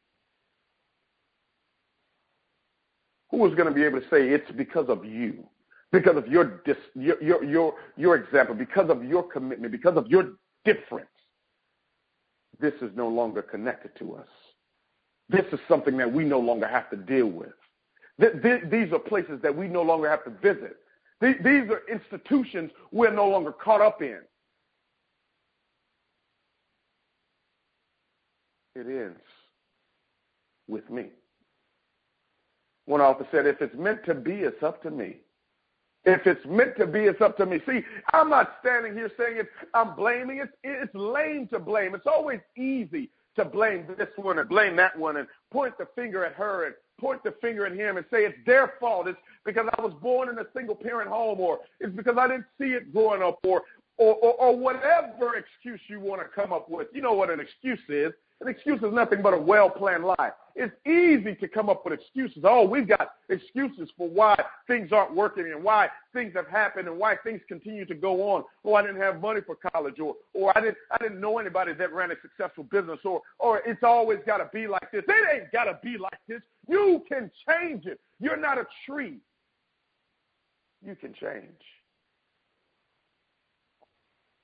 Who 3.32 3.46
is 3.48 3.56
going 3.56 3.68
to 3.68 3.74
be 3.74 3.84
able 3.84 4.00
to 4.00 4.10
say 4.10 4.30
it's 4.30 4.50
because 4.52 4.90
of 4.90 5.06
you, 5.06 5.44
because 5.92 6.18
of 6.18 6.28
your, 6.28 6.62
dis, 6.66 6.78
your, 6.96 7.22
your, 7.22 7.44
your, 7.44 7.74
your 7.98 8.16
example, 8.16 8.56
because 8.56 8.90
of 8.90 9.04
your 9.04 9.24
commitment, 9.24 9.72
because 9.72 9.98
of 9.98 10.08
your 10.08 10.32
difference? 10.66 11.08
This 12.60 12.74
is 12.82 12.92
no 12.96 13.08
longer 13.08 13.42
connected 13.42 13.96
to 14.00 14.16
us. 14.16 14.28
This 15.30 15.46
is 15.52 15.60
something 15.68 15.96
that 15.98 16.12
we 16.12 16.26
no 16.26 16.40
longer 16.40 16.68
have 16.68 16.90
to 16.90 16.98
deal 16.98 17.28
with. 17.28 17.54
These 18.18 18.92
are 18.92 19.00
places 19.00 19.40
that 19.44 19.56
we 19.56 19.68
no 19.68 19.82
longer 19.82 20.10
have 20.10 20.24
to 20.26 20.32
visit. 20.32 20.78
These 21.22 21.70
are 21.70 21.82
institutions 21.90 22.72
we're 22.92 23.14
no 23.14 23.28
longer 23.28 23.52
caught 23.52 23.82
up 23.82 24.02
in. 24.02 24.20
It 28.76 28.88
ends 28.88 29.20
with 30.68 30.90
me. 30.90 31.08
One 32.86 33.02
author 33.02 33.28
said, 33.32 33.46
if 33.46 33.62
it's 33.62 33.76
meant 33.76 34.04
to 34.06 34.16
be, 34.16 34.34
it's 34.34 34.64
up 34.64 34.82
to 34.84 34.92
me. 34.92 35.18
If 36.06 36.26
it's 36.26 36.46
meant 36.46 36.78
to 36.78 36.88
be, 36.88 37.02
it's 37.02 37.22
up 37.22 37.38
to 37.38 37.46
me. 37.46 37.60
See, 37.68 37.82
I'm 38.14 38.30
not 38.30 38.56
standing 38.62 38.94
here 38.94 39.12
saying 39.18 39.38
it, 39.38 39.50
I'm 39.74 39.96
blaming 39.96 40.38
it. 40.38 40.50
It's 40.64 40.94
lame 40.96 41.48
to 41.50 41.60
blame. 41.60 41.94
It's 41.94 42.08
always 42.08 42.40
easy 42.58 43.10
to 43.36 43.46
blame 43.46 43.86
this 43.98 44.08
one 44.16 44.40
and 44.40 44.50
blame 44.50 44.76
that 44.78 44.98
one 44.98 45.18
and 45.18 45.28
point 45.52 45.78
the 45.78 45.88
finger 45.96 46.26
at 46.26 46.34
her 46.34 46.66
and 46.66 46.76
point 47.00 47.24
the 47.24 47.34
finger 47.42 47.66
at 47.66 47.74
him 47.74 47.98
and 47.98 48.06
say 48.12 48.20
it's 48.20 48.38
their 48.46 48.74
fault. 48.80 49.08
It's 49.08 49.20
because 49.46 49.68
I 49.78 49.82
was 49.82 49.94
born 50.02 50.30
in 50.30 50.38
a 50.40 50.46
single 50.56 50.76
parent 50.76 51.10
home 51.10 51.40
or 51.40 51.60
it's 51.80 51.96
because 51.96 52.18
I 52.18 52.28
didn't 52.28 52.46
see 52.60 52.74
it 52.74 52.92
growing 52.94 53.22
up 53.22 53.40
or 53.44 53.64
or, 53.98 54.16
or, 54.16 54.34
or 54.36 54.58
whatever 54.58 55.36
excuse 55.36 55.82
you 55.88 56.00
want 56.00 56.22
to 56.22 56.28
come 56.28 56.54
up 56.54 56.70
with. 56.70 56.88
You 56.94 57.02
know 57.02 57.12
what 57.12 57.30
an 57.30 57.42
excuse 57.42 57.80
is. 57.90 58.14
An 58.40 58.48
excuse 58.48 58.82
is 58.82 58.94
nothing 58.94 59.22
but 59.22 59.34
a 59.34 59.38
well 59.38 59.70
planned 59.70 60.06
lie. 60.06 60.32
It's 60.62 60.76
easy 60.86 61.36
to 61.36 61.48
come 61.48 61.70
up 61.70 61.86
with 61.86 61.94
excuses. 61.94 62.44
Oh, 62.44 62.66
we've 62.66 62.86
got 62.86 63.12
excuses 63.30 63.90
for 63.98 64.10
why 64.10 64.38
things 64.68 64.92
aren't 64.92 65.16
working 65.16 65.46
and 65.46 65.64
why 65.64 65.88
things 66.12 66.34
have 66.36 66.48
happened 66.48 66.90
and 66.90 67.00
why 67.00 67.16
things 67.24 67.40
continue 67.48 67.86
to 67.86 67.96
go 67.96 68.30
on. 68.34 68.44
Oh, 68.66 68.74
I 68.74 68.82
didn't 68.82 69.00
have 69.00 69.22
money 69.22 69.40
for 69.40 69.56
college 69.72 70.02
or 70.02 70.16
or 70.34 70.56
I 70.58 70.60
didn't 70.60 70.78
I 70.92 70.98
didn't 70.98 71.22
know 71.22 71.38
anybody 71.38 71.72
that 71.72 71.94
ran 71.94 72.12
a 72.12 72.16
successful 72.22 72.66
business 72.66 73.00
or 73.06 73.22
or 73.40 73.62
it's 73.66 73.84
always 73.84 74.20
gotta 74.28 74.50
be 74.52 74.68
like 74.68 74.92
this. 74.92 75.06
It 75.08 75.42
ain't 75.42 75.50
gotta 75.54 75.80
be 75.82 75.98
like 75.98 76.20
this. 76.28 76.42
You 76.68 77.06
can 77.08 77.32
change 77.48 77.86
it. 77.86 78.02
You're 78.20 78.36
not 78.36 78.58
a 78.58 78.66
tree. 78.86 79.20
You 80.86 80.98
can 80.98 81.14
change. 81.14 81.62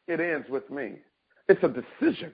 It 0.07 0.21
ends 0.21 0.47
with 0.49 0.69
me. 0.69 0.93
It's 1.49 1.61
a 1.61 1.67
decision. 1.67 2.31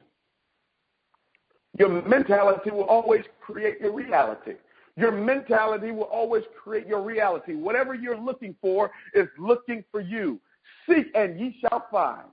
Your 1.81 2.03
mentality 2.03 2.69
will 2.69 2.83
always 2.83 3.23
create 3.39 3.81
your 3.81 3.91
reality. 3.91 4.51
Your 4.97 5.11
mentality 5.11 5.89
will 5.89 6.03
always 6.03 6.43
create 6.63 6.85
your 6.85 7.01
reality. 7.01 7.55
Whatever 7.55 7.95
you're 7.95 8.19
looking 8.19 8.55
for 8.61 8.91
is 9.15 9.27
looking 9.39 9.83
for 9.91 10.00
you. 10.00 10.39
Seek 10.88 11.07
and 11.15 11.39
ye 11.39 11.57
shall 11.59 11.88
find. 11.89 12.27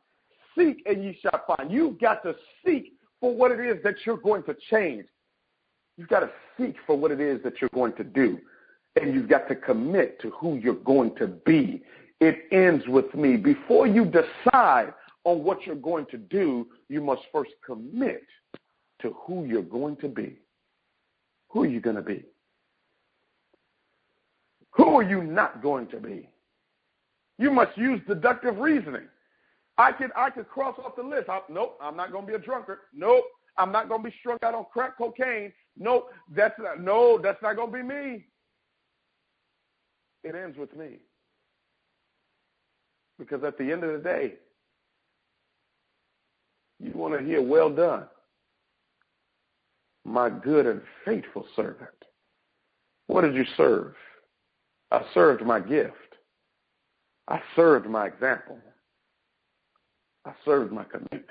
Seek 0.55 0.83
and 0.85 1.03
ye 1.03 1.19
shall 1.23 1.43
find. 1.47 1.73
You've 1.73 1.99
got 1.99 2.23
to 2.25 2.37
seek 2.63 2.93
for 3.23 3.35
what 3.35 3.51
it 3.51 3.61
is 3.61 3.83
that 3.85 3.95
you're 4.05 4.19
going 4.19 4.43
to 4.43 4.57
change. 4.71 5.07
You've 5.97 6.09
got 6.09 6.21
to 6.21 6.31
seek 6.59 6.77
for 6.87 6.95
what 6.95 7.11
it 7.11 7.21
is 7.21 7.43
that 7.43 7.55
you're 7.63 7.71
going 7.73 7.95
to 7.95 8.05
do. 8.05 8.39
And 9.01 9.15
you've 9.15 9.31
got 9.31 9.49
to 9.49 9.57
commit 9.57 10.21
to 10.21 10.29
who 10.33 10.57
you're 10.57 10.75
going 10.75 11.17
to 11.17 11.27
be. 11.27 11.83
It 12.21 12.37
ends 12.53 12.87
with 12.87 13.15
me. 13.15 13.39
Before 13.39 13.87
you 13.87 14.05
decide 14.05 14.93
on 15.25 15.43
what 15.43 15.65
you're 15.65 15.75
going 15.75 16.05
to 16.11 16.19
do, 16.19 16.67
you 16.91 17.01
must 17.01 17.23
first 17.33 17.53
commit 17.65 18.27
to 19.03 19.15
who 19.27 19.45
you're 19.45 19.63
going 19.63 19.97
to 19.97 20.09
be. 20.09 20.37
Who 21.51 21.63
are 21.63 21.69
you 21.69 21.81
going 21.81 21.97
to 21.97 22.03
be? 22.03 22.25
Who 24.73 24.99
are 24.99 25.03
you 25.03 25.23
not 25.23 25.63
going 25.63 25.87
to 25.89 25.99
be? 25.99 26.29
You 27.39 27.51
must 27.51 27.77
use 27.77 28.01
deductive 28.07 28.59
reasoning. 28.59 29.09
I 29.77 29.93
could 29.93 30.11
I 30.17 30.31
could 30.31 30.49
cross 30.49 30.77
off 30.85 30.97
the 30.97 31.03
list. 31.03 31.29
I, 31.29 31.41
nope, 31.49 31.79
I'm 31.81 31.97
not 31.97 32.11
going 32.11 32.27
to 32.27 32.29
be 32.29 32.35
a 32.35 32.39
drunkard. 32.39 32.79
Nope, 32.93 33.25
I'm 33.57 33.71
not 33.71 33.89
going 33.89 34.03
to 34.03 34.11
be 34.11 34.15
strung 34.19 34.39
out 34.43 34.55
on 34.55 34.67
crack 34.73 34.99
cocaine. 34.99 35.53
Nope, 35.77 36.11
that's 36.35 36.59
not, 36.59 36.81
no, 36.81 37.19
that's 37.19 37.41
not 37.43 37.57
going 37.57 37.71
to 37.71 37.77
be 37.77 37.83
me. 37.83 38.27
It 40.25 40.35
ends 40.35 40.59
with 40.59 40.77
me. 40.77 40.97
Because 43.19 43.43
at 43.45 43.57
the 43.57 43.71
end 43.71 43.85
of 43.85 43.93
the 43.93 43.99
day, 43.99 44.35
you 46.81 46.93
want 46.95 47.19
to 47.19 47.25
hear, 47.25 47.43
well 47.43 47.71
done, 47.71 48.05
my 50.09 50.31
good 50.31 50.67
and 50.67 50.81
faithful 51.05 51.47
servant. 51.55 51.91
What 53.07 53.23
did 53.23 53.35
you 53.35 53.45
serve? 53.57 53.95
I 54.91 55.03
served 55.15 55.45
my 55.45 55.61
gift. 55.61 55.95
I 57.29 57.41
served 57.55 57.87
my 57.89 58.07
example. 58.07 58.59
I 60.25 60.33
served 60.45 60.73
my 60.73 60.85
commitment. 60.85 61.25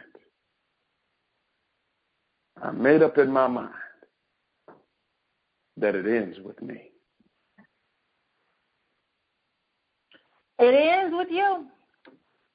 I 2.62 2.72
made 2.72 3.02
up 3.04 3.18
in 3.18 3.32
my 3.32 3.48
mind 3.48 3.74
that 5.78 5.96
it 5.96 6.08
ends 6.08 6.38
with 6.44 6.62
me. 6.62 6.92
It 10.60 10.74
ends 10.74 11.16
with 11.16 11.28
you. 11.30 11.68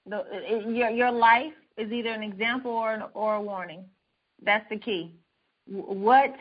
The, 0.06 0.24
it, 0.32 0.74
your 0.74 0.90
your 0.90 1.12
life 1.12 1.52
is 1.76 1.92
either 1.92 2.10
an 2.10 2.24
example 2.24 2.72
or 2.72 2.94
an, 2.94 3.02
or 3.14 3.36
a 3.36 3.40
warning. 3.40 3.84
That's 4.44 4.68
the 4.68 4.78
key. 4.78 5.14
What 5.66 6.34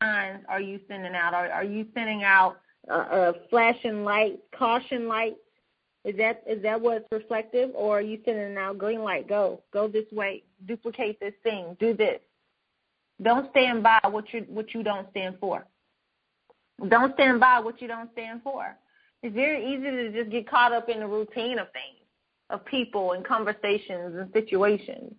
signs 0.00 0.44
are 0.48 0.60
you 0.60 0.80
sending 0.88 1.14
out? 1.14 1.34
Are, 1.34 1.50
are 1.50 1.64
you 1.64 1.86
sending 1.94 2.22
out 2.22 2.56
a, 2.88 2.94
a 2.94 3.32
flashing 3.50 4.04
light, 4.04 4.38
caution 4.56 5.08
light? 5.08 5.36
Is 6.04 6.16
that 6.16 6.42
is 6.46 6.62
that 6.62 6.80
what's 6.80 7.04
reflective, 7.10 7.70
or 7.74 7.98
are 7.98 8.02
you 8.02 8.18
sending 8.24 8.56
out 8.56 8.78
green 8.78 9.02
light? 9.02 9.28
Go, 9.28 9.62
go 9.72 9.88
this 9.88 10.06
way, 10.12 10.44
duplicate 10.66 11.18
this 11.20 11.34
thing, 11.42 11.76
do 11.80 11.92
this. 11.92 12.20
Don't 13.22 13.50
stand 13.50 13.82
by 13.82 13.98
what 14.08 14.32
you 14.32 14.46
what 14.48 14.72
you 14.74 14.82
don't 14.82 15.10
stand 15.10 15.36
for. 15.40 15.66
Don't 16.88 17.14
stand 17.14 17.40
by 17.40 17.58
what 17.58 17.82
you 17.82 17.88
don't 17.88 18.10
stand 18.12 18.42
for. 18.42 18.76
It's 19.22 19.34
very 19.34 19.66
easy 19.66 19.82
to 19.82 20.12
just 20.12 20.30
get 20.30 20.48
caught 20.48 20.72
up 20.72 20.88
in 20.88 21.00
the 21.00 21.06
routine 21.06 21.58
of 21.58 21.66
things, 21.72 22.06
of 22.50 22.64
people 22.64 23.12
and 23.12 23.24
conversations 23.24 24.14
and 24.16 24.32
situations. 24.32 25.14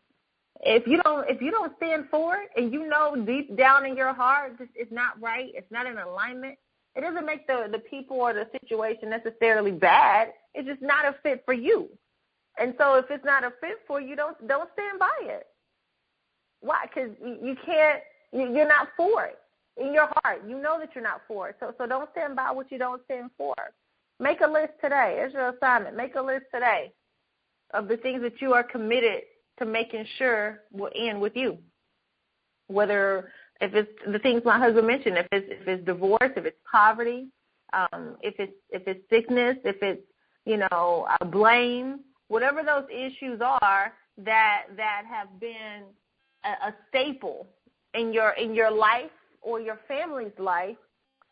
If 0.61 0.87
you 0.87 1.01
don't 1.03 1.29
if 1.29 1.41
you 1.41 1.51
don't 1.51 1.75
stand 1.77 2.05
for 2.11 2.35
it 2.35 2.49
and 2.57 2.73
you 2.73 2.87
know 2.87 3.15
deep 3.15 3.55
down 3.55 3.85
in 3.85 3.95
your 3.95 4.13
heart 4.13 4.57
this 4.59 4.67
is 4.75 4.91
not 4.91 5.19
right, 5.21 5.51
it's 5.53 5.71
not 5.71 5.85
in 5.85 5.97
alignment, 5.97 6.57
it 6.95 7.01
doesn't 7.01 7.25
make 7.25 7.47
the, 7.47 7.69
the 7.71 7.79
people 7.79 8.17
or 8.17 8.33
the 8.33 8.47
situation 8.51 9.09
necessarily 9.09 9.71
bad. 9.71 10.33
It's 10.53 10.67
just 10.67 10.81
not 10.81 11.05
a 11.05 11.15
fit 11.23 11.43
for 11.45 11.53
you. 11.53 11.89
And 12.59 12.73
so 12.77 12.95
if 12.95 13.05
it's 13.09 13.23
not 13.23 13.45
a 13.45 13.53
fit 13.61 13.79
for 13.87 14.01
you, 14.01 14.17
don't 14.17 14.35
don't 14.47 14.69
stand 14.73 14.99
by 14.99 15.17
it. 15.21 15.47
Why? 16.59 16.85
Because 16.87 17.11
you 17.21 17.55
can't. 17.65 18.01
You're 18.33 18.67
not 18.67 18.89
for 18.97 19.25
it 19.25 19.39
in 19.77 19.93
your 19.93 20.09
heart. 20.23 20.43
You 20.47 20.61
know 20.61 20.77
that 20.77 20.89
you're 20.93 21.03
not 21.03 21.21
for 21.27 21.49
it. 21.49 21.55
So 21.61 21.73
so 21.77 21.87
don't 21.87 22.09
stand 22.11 22.35
by 22.35 22.51
what 22.51 22.69
you 22.69 22.77
don't 22.77 23.01
stand 23.05 23.31
for. 23.37 23.55
Make 24.19 24.41
a 24.41 24.47
list 24.47 24.73
today. 24.83 25.21
It's 25.23 25.33
your 25.33 25.49
assignment. 25.49 25.95
Make 25.95 26.15
a 26.15 26.21
list 26.21 26.45
today 26.53 26.91
of 27.73 27.87
the 27.87 27.95
things 27.95 28.21
that 28.23 28.41
you 28.41 28.53
are 28.53 28.63
committed 28.63 29.21
to 29.59 29.65
making 29.65 30.05
sure 30.17 30.61
will 30.71 30.91
end 30.95 31.19
with 31.21 31.35
you. 31.35 31.57
Whether 32.67 33.31
if 33.61 33.73
it's 33.73 33.91
the 34.11 34.19
things 34.19 34.41
my 34.45 34.57
husband 34.57 34.87
mentioned, 34.87 35.17
if 35.17 35.27
it's 35.31 35.47
if 35.49 35.67
it's 35.67 35.85
divorce, 35.85 36.31
if 36.35 36.45
it's 36.45 36.57
poverty, 36.69 37.27
um, 37.73 38.15
if 38.21 38.35
it's 38.39 38.53
if 38.69 38.87
it's 38.87 39.01
sickness, 39.09 39.57
if 39.63 39.77
it's 39.81 40.01
you 40.45 40.57
know 40.57 41.07
uh, 41.09 41.25
blame, 41.25 41.99
whatever 42.27 42.63
those 42.63 42.85
issues 42.91 43.41
are 43.41 43.93
that 44.17 44.63
that 44.75 45.03
have 45.09 45.39
been 45.39 45.83
a, 46.45 46.67
a 46.67 46.75
staple 46.89 47.47
in 47.93 48.13
your 48.13 48.31
in 48.31 48.53
your 48.53 48.71
life 48.71 49.11
or 49.41 49.59
your 49.59 49.79
family's 49.87 50.37
life, 50.37 50.77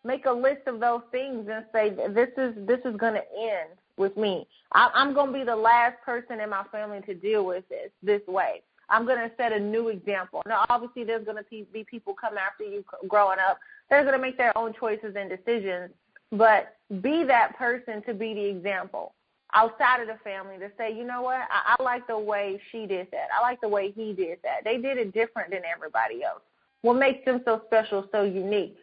make 0.03 0.25
a 0.25 0.31
list 0.31 0.67
of 0.67 0.79
those 0.79 1.01
things 1.11 1.47
and 1.51 1.65
say 1.73 1.89
this 2.13 2.29
is 2.37 2.55
this 2.67 2.79
is 2.85 2.95
going 2.97 3.13
to 3.13 3.23
end 3.39 3.77
with 3.97 4.15
me. 4.17 4.47
I, 4.71 4.89
I'm 4.93 5.13
going 5.13 5.33
to 5.33 5.39
be 5.39 5.43
the 5.43 5.55
last 5.55 5.95
person 6.05 6.39
in 6.39 6.49
my 6.49 6.63
family 6.71 7.01
to 7.01 7.13
deal 7.13 7.45
with 7.45 7.67
this 7.69 7.91
this 8.01 8.21
way. 8.27 8.61
I'm 8.89 9.05
going 9.05 9.17
to 9.17 9.31
set 9.35 9.51
a 9.51 9.59
new 9.59 9.89
example. 9.89 10.41
Now, 10.47 10.65
obviously, 10.69 11.03
there's 11.03 11.25
going 11.25 11.37
to 11.37 11.65
be 11.73 11.83
people 11.83 12.13
come 12.13 12.37
after 12.37 12.63
you 12.63 12.85
growing 13.07 13.37
up. 13.39 13.59
They're 13.89 14.03
going 14.03 14.15
to 14.15 14.21
make 14.21 14.37
their 14.37 14.57
own 14.57 14.73
choices 14.79 15.15
and 15.17 15.29
decisions, 15.29 15.91
but 16.31 16.77
be 17.01 17.23
that 17.25 17.57
person 17.57 18.01
to 18.03 18.13
be 18.13 18.33
the 18.33 18.45
example 18.45 19.13
outside 19.53 20.01
of 20.01 20.07
the 20.07 20.17
family 20.23 20.57
to 20.57 20.69
say, 20.77 20.95
you 20.95 21.05
know 21.05 21.21
what, 21.21 21.41
I, 21.49 21.75
I 21.77 21.83
like 21.83 22.07
the 22.07 22.17
way 22.17 22.59
she 22.71 22.85
did 22.85 23.07
that. 23.11 23.27
I 23.37 23.41
like 23.41 23.61
the 23.61 23.69
way 23.69 23.91
he 23.91 24.13
did 24.13 24.39
that. 24.43 24.63
They 24.63 24.77
did 24.77 24.97
it 24.97 25.13
different 25.13 25.51
than 25.51 25.61
everybody 25.73 26.23
else. 26.23 26.41
What 26.81 26.95
makes 26.95 27.25
them 27.25 27.41
so 27.45 27.61
special, 27.65 28.07
so 28.11 28.23
unique? 28.23 28.77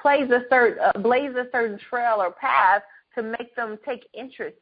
Plays 0.00 0.30
a 0.30 0.42
certain, 0.50 0.78
uh, 0.82 0.98
blaze 0.98 1.34
a 1.34 1.46
certain 1.50 1.78
trail 1.88 2.16
or 2.18 2.30
path 2.30 2.82
to 3.14 3.22
make 3.22 3.54
them 3.56 3.78
take 3.84 4.06
interest 4.14 4.56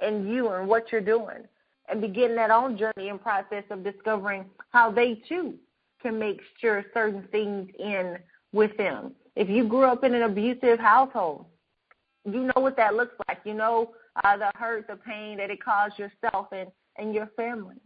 in 0.00 0.26
you 0.28 0.48
and 0.50 0.68
what 0.68 0.90
you're 0.92 1.00
doing 1.00 1.44
and 1.88 2.00
begin 2.00 2.34
that 2.36 2.50
own 2.50 2.76
journey 2.76 3.08
and 3.08 3.20
process 3.20 3.64
of 3.70 3.84
discovering 3.84 4.44
how 4.70 4.90
they 4.90 5.20
too 5.28 5.54
can 6.02 6.18
make 6.18 6.40
sure 6.60 6.84
certain 6.94 7.26
things 7.30 7.68
in 7.78 8.16
with 8.52 8.76
them. 8.76 9.12
If 9.36 9.48
you 9.48 9.66
grew 9.66 9.84
up 9.84 10.04
in 10.04 10.14
an 10.14 10.22
abusive 10.22 10.78
household, 10.78 11.46
you 12.24 12.50
know 12.54 12.60
what 12.60 12.76
that 12.76 12.94
looks 12.94 13.14
like. 13.28 13.38
You 13.44 13.54
know 13.54 13.92
uh, 14.22 14.36
the 14.36 14.50
hurt, 14.54 14.86
the 14.86 14.96
pain 14.96 15.36
that 15.38 15.50
it 15.50 15.62
caused 15.62 15.98
yourself 15.98 16.48
and, 16.52 16.70
and 16.96 17.14
your 17.14 17.28
family. 17.36 17.76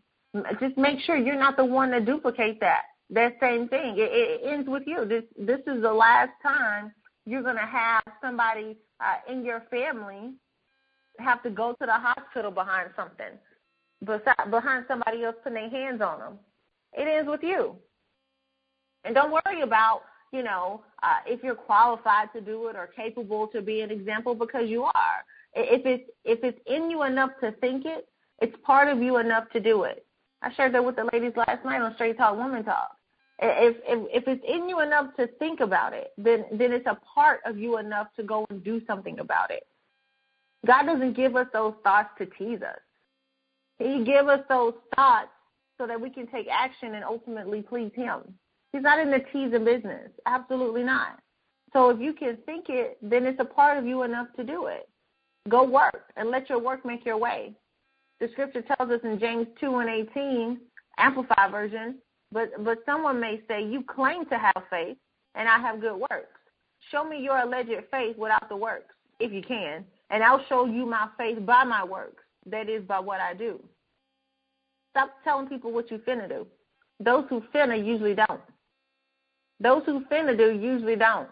Just 0.60 0.76
make 0.76 1.00
sure 1.00 1.16
you're 1.16 1.38
not 1.38 1.56
the 1.56 1.64
one 1.64 1.90
to 1.90 2.00
duplicate 2.00 2.60
that. 2.60 2.82
That 3.10 3.36
same 3.40 3.68
thing. 3.68 3.94
It, 3.96 4.10
it 4.12 4.40
ends 4.44 4.68
with 4.68 4.82
you. 4.86 5.06
This 5.06 5.24
this 5.38 5.60
is 5.66 5.80
the 5.80 5.92
last 5.92 6.32
time 6.42 6.92
you're 7.24 7.42
gonna 7.42 7.66
have 7.66 8.02
somebody 8.22 8.76
uh, 9.00 9.32
in 9.32 9.44
your 9.44 9.62
family 9.70 10.32
have 11.18 11.42
to 11.42 11.50
go 11.50 11.72
to 11.80 11.86
the 11.86 11.92
hospital 11.92 12.50
behind 12.50 12.90
something, 12.96 13.38
behind 14.50 14.84
somebody 14.86 15.24
else 15.24 15.36
putting 15.42 15.54
their 15.54 15.70
hands 15.70 16.00
on 16.00 16.18
them. 16.20 16.38
It 16.92 17.08
ends 17.08 17.28
with 17.28 17.42
you. 17.42 17.76
And 19.04 19.14
don't 19.14 19.32
worry 19.32 19.62
about 19.62 20.02
you 20.32 20.42
know 20.42 20.82
uh, 21.02 21.16
if 21.26 21.42
you're 21.42 21.54
qualified 21.54 22.32
to 22.34 22.40
do 22.40 22.68
it 22.68 22.76
or 22.76 22.86
capable 22.86 23.46
to 23.48 23.62
be 23.62 23.80
an 23.80 23.90
example 23.90 24.34
because 24.34 24.68
you 24.68 24.84
are. 24.84 25.24
If 25.54 25.86
it's 25.86 26.10
if 26.24 26.44
it's 26.44 26.60
in 26.66 26.90
you 26.90 27.04
enough 27.04 27.30
to 27.40 27.52
think 27.52 27.84
it, 27.86 28.08
it's 28.40 28.54
part 28.64 28.88
of 28.88 29.00
you 29.02 29.18
enough 29.18 29.50
to 29.52 29.60
do 29.60 29.84
it. 29.84 30.04
I 30.42 30.52
shared 30.54 30.74
that 30.74 30.84
with 30.84 30.96
the 30.96 31.08
ladies 31.12 31.32
last 31.36 31.64
night 31.64 31.80
on 31.80 31.94
Straight 31.94 32.18
Talk 32.18 32.36
Woman 32.36 32.64
Talk. 32.64 32.97
If 33.40 33.76
if 33.86 34.24
if 34.24 34.28
it's 34.28 34.44
in 34.46 34.68
you 34.68 34.80
enough 34.80 35.14
to 35.16 35.28
think 35.38 35.60
about 35.60 35.92
it, 35.92 36.12
then 36.18 36.44
then 36.52 36.72
it's 36.72 36.86
a 36.86 36.98
part 37.14 37.40
of 37.44 37.56
you 37.56 37.78
enough 37.78 38.08
to 38.16 38.22
go 38.22 38.44
and 38.50 38.62
do 38.64 38.80
something 38.86 39.20
about 39.20 39.50
it. 39.50 39.66
God 40.66 40.86
doesn't 40.86 41.14
give 41.14 41.36
us 41.36 41.46
those 41.52 41.74
thoughts 41.84 42.10
to 42.18 42.26
tease 42.26 42.62
us. 42.62 42.80
He 43.78 44.02
give 44.04 44.26
us 44.26 44.40
those 44.48 44.74
thoughts 44.96 45.28
so 45.78 45.86
that 45.86 46.00
we 46.00 46.10
can 46.10 46.26
take 46.26 46.48
action 46.50 46.94
and 46.94 47.04
ultimately 47.04 47.62
please 47.62 47.92
Him. 47.94 48.22
He's 48.72 48.82
not 48.82 48.98
in 48.98 49.10
the 49.10 49.20
teasing 49.32 49.64
business. 49.64 50.10
Absolutely 50.26 50.82
not. 50.82 51.20
So 51.72 51.90
if 51.90 52.00
you 52.00 52.12
can 52.12 52.38
think 52.44 52.66
it, 52.68 52.98
then 53.02 53.24
it's 53.24 53.40
a 53.40 53.44
part 53.44 53.78
of 53.78 53.86
you 53.86 54.02
enough 54.02 54.28
to 54.36 54.44
do 54.44 54.66
it. 54.66 54.88
Go 55.48 55.62
work 55.62 56.12
and 56.16 56.30
let 56.30 56.48
your 56.48 56.60
work 56.60 56.84
make 56.84 57.06
your 57.06 57.18
way. 57.18 57.52
The 58.20 58.28
scripture 58.32 58.62
tells 58.62 58.90
us 58.90 59.00
in 59.04 59.20
James 59.20 59.46
2 59.60 59.76
and 59.76 59.88
18, 59.88 60.58
Amplified 60.98 61.50
version, 61.52 61.96
but, 62.32 62.64
but 62.64 62.78
someone 62.84 63.20
may 63.20 63.40
say, 63.48 63.64
You 63.64 63.82
claim 63.82 64.26
to 64.26 64.38
have 64.38 64.62
faith, 64.70 64.96
and 65.34 65.48
I 65.48 65.58
have 65.58 65.80
good 65.80 65.96
works. 65.96 66.38
Show 66.90 67.08
me 67.08 67.20
your 67.20 67.38
alleged 67.38 67.70
faith 67.90 68.16
without 68.16 68.48
the 68.48 68.56
works, 68.56 68.94
if 69.20 69.32
you 69.32 69.42
can, 69.42 69.84
and 70.10 70.22
I'll 70.22 70.44
show 70.48 70.66
you 70.66 70.86
my 70.86 71.08
faith 71.18 71.44
by 71.44 71.64
my 71.64 71.84
works, 71.84 72.22
that 72.46 72.68
is, 72.68 72.82
by 72.84 73.00
what 73.00 73.20
I 73.20 73.34
do. 73.34 73.60
Stop 74.90 75.10
telling 75.24 75.48
people 75.48 75.72
what 75.72 75.90
you 75.90 75.98
finna 75.98 76.28
do. 76.28 76.46
Those 77.00 77.24
who 77.28 77.42
finna 77.54 77.84
usually 77.84 78.14
don't. 78.14 78.40
Those 79.60 79.82
who 79.86 80.04
finna 80.10 80.36
do 80.36 80.52
usually 80.52 80.96
don't. 80.96 81.28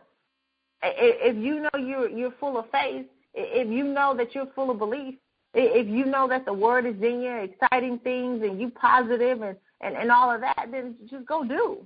If 0.82 1.36
you 1.36 1.60
know 1.60 1.80
you're 1.80 2.08
you're 2.08 2.34
full 2.38 2.58
of 2.58 2.70
faith, 2.70 3.06
if 3.34 3.68
you 3.68 3.84
know 3.84 4.14
that 4.16 4.34
you're 4.34 4.50
full 4.54 4.70
of 4.70 4.78
belief, 4.78 5.14
if 5.54 5.86
you 5.88 6.04
know 6.04 6.28
that 6.28 6.44
the 6.44 6.52
word 6.52 6.86
is 6.86 6.96
in 7.02 7.22
you, 7.22 7.34
exciting 7.36 7.98
things, 8.00 8.42
and 8.42 8.60
you 8.60 8.70
positive 8.70 9.42
and, 9.42 9.56
and, 9.80 9.94
and 9.96 10.10
all 10.10 10.30
of 10.30 10.40
that, 10.40 10.68
then 10.70 10.96
just 11.08 11.26
go 11.26 11.44
do. 11.44 11.84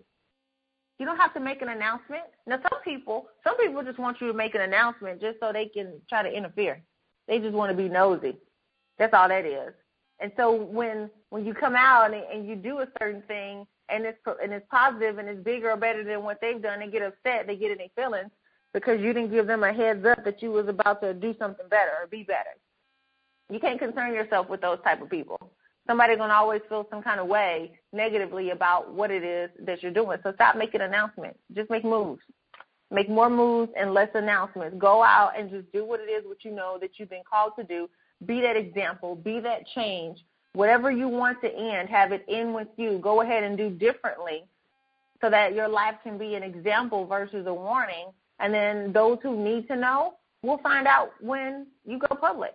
You 0.98 1.06
don't 1.06 1.16
have 1.16 1.34
to 1.34 1.40
make 1.40 1.62
an 1.62 1.70
announcement. 1.70 2.24
Now, 2.46 2.58
some 2.60 2.82
people, 2.82 3.26
some 3.42 3.56
people 3.56 3.82
just 3.82 3.98
want 3.98 4.20
you 4.20 4.26
to 4.28 4.34
make 4.34 4.54
an 4.54 4.60
announcement 4.60 5.20
just 5.20 5.38
so 5.40 5.50
they 5.52 5.66
can 5.66 5.94
try 6.08 6.22
to 6.22 6.30
interfere. 6.30 6.82
They 7.26 7.38
just 7.38 7.54
want 7.54 7.70
to 7.70 7.76
be 7.76 7.88
nosy. 7.88 8.36
That's 8.98 9.14
all 9.14 9.28
that 9.28 9.46
is. 9.46 9.72
And 10.20 10.30
so 10.36 10.54
when 10.54 11.10
when 11.30 11.46
you 11.46 11.54
come 11.54 11.74
out 11.74 12.12
and, 12.12 12.22
and 12.30 12.46
you 12.46 12.54
do 12.54 12.80
a 12.80 12.86
certain 13.00 13.22
thing 13.22 13.66
and 13.88 14.04
it's 14.04 14.18
and 14.42 14.52
it's 14.52 14.66
positive 14.70 15.16
and 15.18 15.28
it's 15.28 15.42
bigger 15.42 15.70
or 15.70 15.76
better 15.76 16.04
than 16.04 16.22
what 16.22 16.38
they've 16.42 16.60
done, 16.60 16.80
they 16.80 16.88
get 16.88 17.02
upset, 17.02 17.46
they 17.46 17.56
get 17.56 17.78
their 17.78 17.88
feelings 17.96 18.30
because 18.74 19.00
you 19.00 19.12
didn't 19.12 19.30
give 19.30 19.46
them 19.46 19.64
a 19.64 19.72
heads 19.72 20.04
up 20.04 20.22
that 20.24 20.42
you 20.42 20.50
was 20.50 20.68
about 20.68 21.00
to 21.00 21.14
do 21.14 21.34
something 21.38 21.66
better 21.68 21.92
or 22.00 22.06
be 22.06 22.22
better. 22.22 22.50
You 23.50 23.58
can't 23.58 23.78
concern 23.78 24.12
yourself 24.12 24.48
with 24.48 24.60
those 24.60 24.78
type 24.84 25.02
of 25.02 25.10
people. 25.10 25.38
Somebody's 25.90 26.18
gonna 26.18 26.34
always 26.34 26.60
feel 26.68 26.86
some 26.88 27.02
kind 27.02 27.18
of 27.18 27.26
way 27.26 27.72
negatively 27.92 28.50
about 28.50 28.94
what 28.94 29.10
it 29.10 29.24
is 29.24 29.50
that 29.66 29.82
you're 29.82 29.90
doing. 29.90 30.18
So 30.22 30.32
stop 30.34 30.54
making 30.54 30.82
announcements. 30.82 31.40
Just 31.52 31.68
make 31.68 31.84
moves. 31.84 32.22
Make 32.92 33.08
more 33.08 33.28
moves 33.28 33.72
and 33.76 33.92
less 33.92 34.10
announcements. 34.14 34.76
Go 34.78 35.02
out 35.02 35.32
and 35.36 35.50
just 35.50 35.72
do 35.72 35.84
what 35.84 35.98
it 35.98 36.04
is 36.04 36.24
what 36.24 36.44
you 36.44 36.52
know 36.52 36.78
that 36.80 36.90
you've 36.96 37.10
been 37.10 37.24
called 37.28 37.54
to 37.58 37.64
do. 37.64 37.90
Be 38.24 38.40
that 38.40 38.54
example. 38.54 39.16
Be 39.16 39.40
that 39.40 39.66
change. 39.74 40.20
Whatever 40.52 40.92
you 40.92 41.08
want 41.08 41.40
to 41.40 41.52
end, 41.52 41.88
have 41.88 42.12
it 42.12 42.24
end 42.28 42.54
with 42.54 42.68
you. 42.76 43.00
Go 43.02 43.22
ahead 43.22 43.42
and 43.42 43.58
do 43.58 43.68
differently 43.68 44.44
so 45.20 45.28
that 45.28 45.56
your 45.56 45.66
life 45.66 45.96
can 46.04 46.18
be 46.18 46.36
an 46.36 46.44
example 46.44 47.04
versus 47.04 47.48
a 47.48 47.52
warning. 47.52 48.10
And 48.38 48.54
then 48.54 48.92
those 48.92 49.18
who 49.24 49.42
need 49.42 49.66
to 49.66 49.74
know 49.74 50.14
will 50.44 50.58
find 50.58 50.86
out 50.86 51.10
when 51.20 51.66
you 51.84 51.98
go 51.98 52.14
public. 52.14 52.54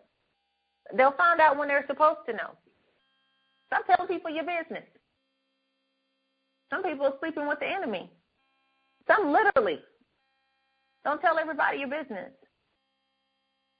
They'll 0.95 1.12
find 1.17 1.41
out 1.41 1.58
when 1.58 1.67
they're 1.67 1.86
supposed 1.86 2.19
to 2.28 2.32
know. 2.32 2.52
Stop 3.76 3.98
telling 3.98 4.08
people 4.08 4.32
your 4.32 4.46
business. 4.46 4.84
Some 6.70 6.84
people 6.84 7.06
are 7.08 7.14
sleeping 7.20 7.48
with 7.48 7.60
the 7.60 7.68
enemy. 7.68 8.10
Some 9.08 9.34
literally. 9.34 9.80
Don't 11.04 11.22
tell 11.22 11.38
everybody 11.38 11.80
your 11.80 11.90
business. 11.90 12.32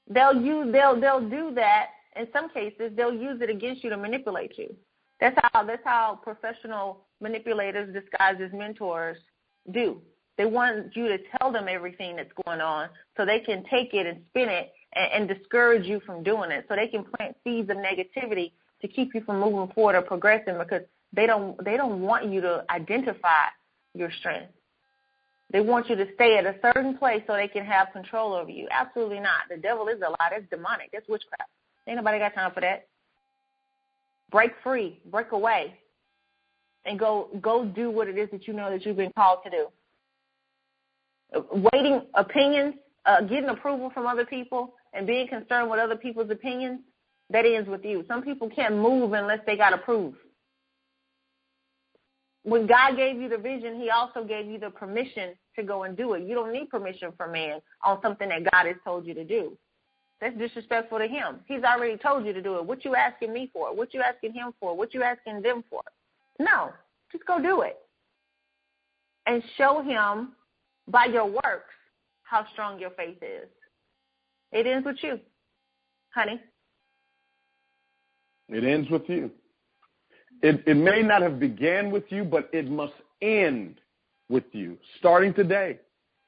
They'll 0.08 0.40
use 0.40 0.72
they'll 0.72 1.00
they'll 1.00 1.28
do 1.28 1.52
that 1.54 1.86
in 2.14 2.28
some 2.32 2.48
cases 2.50 2.92
they'll 2.96 3.12
use 3.12 3.40
it 3.40 3.50
against 3.50 3.82
you 3.82 3.90
to 3.90 3.96
manipulate 3.96 4.56
you. 4.56 4.74
That's 5.20 5.36
how 5.52 5.64
that's 5.64 5.82
how 5.84 6.20
professional 6.22 7.06
manipulators 7.20 7.92
disguised 7.92 8.40
as 8.40 8.52
mentors 8.52 9.16
do. 9.72 10.00
They 10.38 10.44
want 10.44 10.94
you 10.94 11.08
to 11.08 11.18
tell 11.38 11.50
them 11.50 11.66
everything 11.68 12.16
that's 12.16 12.30
going 12.44 12.60
on 12.60 12.90
so 13.16 13.24
they 13.24 13.40
can 13.40 13.64
take 13.70 13.94
it 13.94 14.06
and 14.06 14.22
spin 14.28 14.48
it 14.48 14.72
and, 14.94 15.28
and 15.28 15.38
discourage 15.38 15.86
you 15.86 16.00
from 16.00 16.22
doing 16.22 16.50
it. 16.50 16.66
So 16.68 16.76
they 16.76 16.86
can 16.86 17.04
plant 17.04 17.36
seeds 17.42 17.70
of 17.70 17.78
negativity 17.78 18.52
to 18.82 18.88
keep 18.88 19.14
you 19.14 19.22
from 19.22 19.40
moving 19.40 19.72
forward 19.74 19.96
or 19.96 20.02
progressing 20.02 20.58
because 20.58 20.82
they 21.12 21.26
don't 21.26 21.62
they 21.64 21.76
don't 21.76 22.00
want 22.00 22.30
you 22.30 22.40
to 22.40 22.64
identify 22.70 23.46
your 23.94 24.10
strength. 24.18 24.52
They 25.52 25.60
want 25.60 25.88
you 25.88 25.96
to 25.96 26.06
stay 26.14 26.38
at 26.38 26.44
a 26.44 26.56
certain 26.60 26.98
place 26.98 27.22
so 27.26 27.34
they 27.34 27.48
can 27.48 27.64
have 27.64 27.92
control 27.92 28.34
over 28.34 28.50
you. 28.50 28.66
Absolutely 28.70 29.20
not. 29.20 29.42
The 29.48 29.56
devil 29.56 29.86
is 29.88 30.00
a 30.04 30.10
lie. 30.10 30.30
That's 30.30 30.44
demonic. 30.50 30.90
That's 30.92 31.08
witchcraft. 31.08 31.50
Ain't 31.86 31.96
nobody 31.96 32.18
got 32.18 32.34
time 32.34 32.50
for 32.52 32.60
that. 32.60 32.88
Break 34.30 34.52
free, 34.62 35.00
break 35.10 35.30
away, 35.30 35.78
and 36.84 36.98
go 36.98 37.28
go 37.40 37.64
do 37.64 37.90
what 37.90 38.08
it 38.08 38.18
is 38.18 38.28
that 38.32 38.46
you 38.46 38.54
know 38.54 38.70
that 38.70 38.84
you've 38.84 38.96
been 38.96 39.12
called 39.12 39.38
to 39.44 39.50
do. 39.50 39.68
Waiting 41.72 42.02
opinions, 42.14 42.74
uh, 43.04 43.20
getting 43.22 43.48
approval 43.48 43.90
from 43.90 44.06
other 44.06 44.26
people, 44.26 44.74
and 44.92 45.06
being 45.06 45.28
concerned 45.28 45.70
with 45.70 45.78
other 45.78 45.96
people's 45.96 46.30
opinions, 46.30 46.80
that 47.30 47.44
ends 47.44 47.68
with 47.68 47.84
you. 47.84 48.04
Some 48.08 48.22
people 48.22 48.48
can't 48.48 48.76
move 48.76 49.12
unless 49.12 49.40
they 49.46 49.56
got 49.56 49.72
approved. 49.72 50.16
When 52.44 52.66
God 52.66 52.96
gave 52.96 53.20
you 53.20 53.28
the 53.28 53.38
vision, 53.38 53.80
He 53.80 53.90
also 53.90 54.24
gave 54.24 54.46
you 54.46 54.58
the 54.58 54.70
permission 54.70 55.30
to 55.56 55.64
go 55.64 55.82
and 55.82 55.96
do 55.96 56.14
it. 56.14 56.22
You 56.22 56.34
don't 56.34 56.52
need 56.52 56.70
permission 56.70 57.12
from 57.16 57.32
man 57.32 57.60
on 57.84 58.00
something 58.02 58.28
that 58.28 58.48
God 58.52 58.66
has 58.66 58.76
told 58.84 59.06
you 59.06 59.14
to 59.14 59.24
do. 59.24 59.56
That's 60.20 60.36
disrespectful 60.38 60.98
to 60.98 61.06
him. 61.06 61.40
He's 61.46 61.62
already 61.62 61.98
told 61.98 62.24
you 62.24 62.32
to 62.32 62.40
do 62.40 62.56
it. 62.56 62.64
What 62.64 62.84
you 62.84 62.94
asking 62.94 63.32
me 63.32 63.50
for? 63.52 63.74
What 63.74 63.92
you 63.92 64.00
asking 64.00 64.32
him 64.32 64.52
for? 64.58 64.74
What 64.74 64.94
you 64.94 65.02
asking 65.02 65.42
them 65.42 65.62
for? 65.68 65.82
No, 66.38 66.70
just 67.12 67.26
go 67.26 67.40
do 67.40 67.62
it. 67.62 67.76
And 69.26 69.42
show 69.58 69.82
him 69.82 70.32
by 70.88 71.06
your 71.06 71.26
works 71.26 71.74
how 72.22 72.46
strong 72.52 72.78
your 72.78 72.90
faith 72.90 73.18
is. 73.20 73.48
It 74.52 74.66
ends 74.66 74.86
with 74.86 74.96
you, 75.02 75.18
honey. 76.14 76.40
It 78.48 78.64
ends 78.64 78.88
with 78.90 79.08
you. 79.08 79.30
It, 80.42 80.62
it 80.66 80.76
may 80.76 81.02
not 81.02 81.22
have 81.22 81.40
began 81.40 81.90
with 81.90 82.04
you, 82.10 82.24
but 82.24 82.48
it 82.52 82.70
must 82.70 82.92
end 83.22 83.80
with 84.28 84.44
you, 84.52 84.76
starting 84.98 85.32
today. 85.32 85.78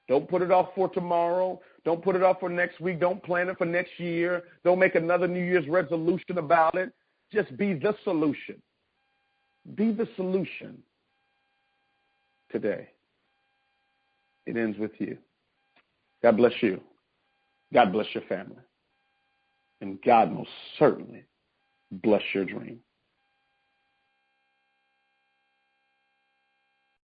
Don't 0.09 0.29
put 0.29 0.41
it 0.43 0.51
off 0.51 0.71
for 0.75 0.89
tomorrow. 0.89 1.61
Don't 1.85 2.03
put 2.03 2.17
it 2.17 2.23
off 2.23 2.41
for 2.41 2.49
next 2.49 2.81
week. 2.81 2.99
Don't 3.01 3.23
plan 3.23 3.49
it 3.49 3.59
for 3.59 3.67
next 3.67 3.99
year. 3.99 4.45
Don't 4.65 4.79
make 4.79 4.95
another 4.95 5.29
New 5.29 5.45
Year's 5.45 5.69
resolution 5.69 6.39
about 6.39 6.75
it. 6.75 6.93
Just 7.33 7.55
be 7.59 7.75
the 7.75 7.95
solution. 8.05 8.61
Be 9.75 9.93
the 9.93 10.09
solution 10.17 10.79
today. 12.51 12.89
It 14.47 14.57
ends 14.57 14.79
with 14.79 14.93
you. 14.99 15.19
God 16.23 16.39
bless 16.39 16.55
you. 16.63 16.81
God 17.75 17.93
bless 17.93 18.07
your 18.15 18.25
family. 18.25 18.57
And 19.83 20.01
God 20.03 20.33
most 20.33 20.49
certainly 20.79 21.25
bless 21.91 22.23
your 22.35 22.45
dream. 22.45 22.81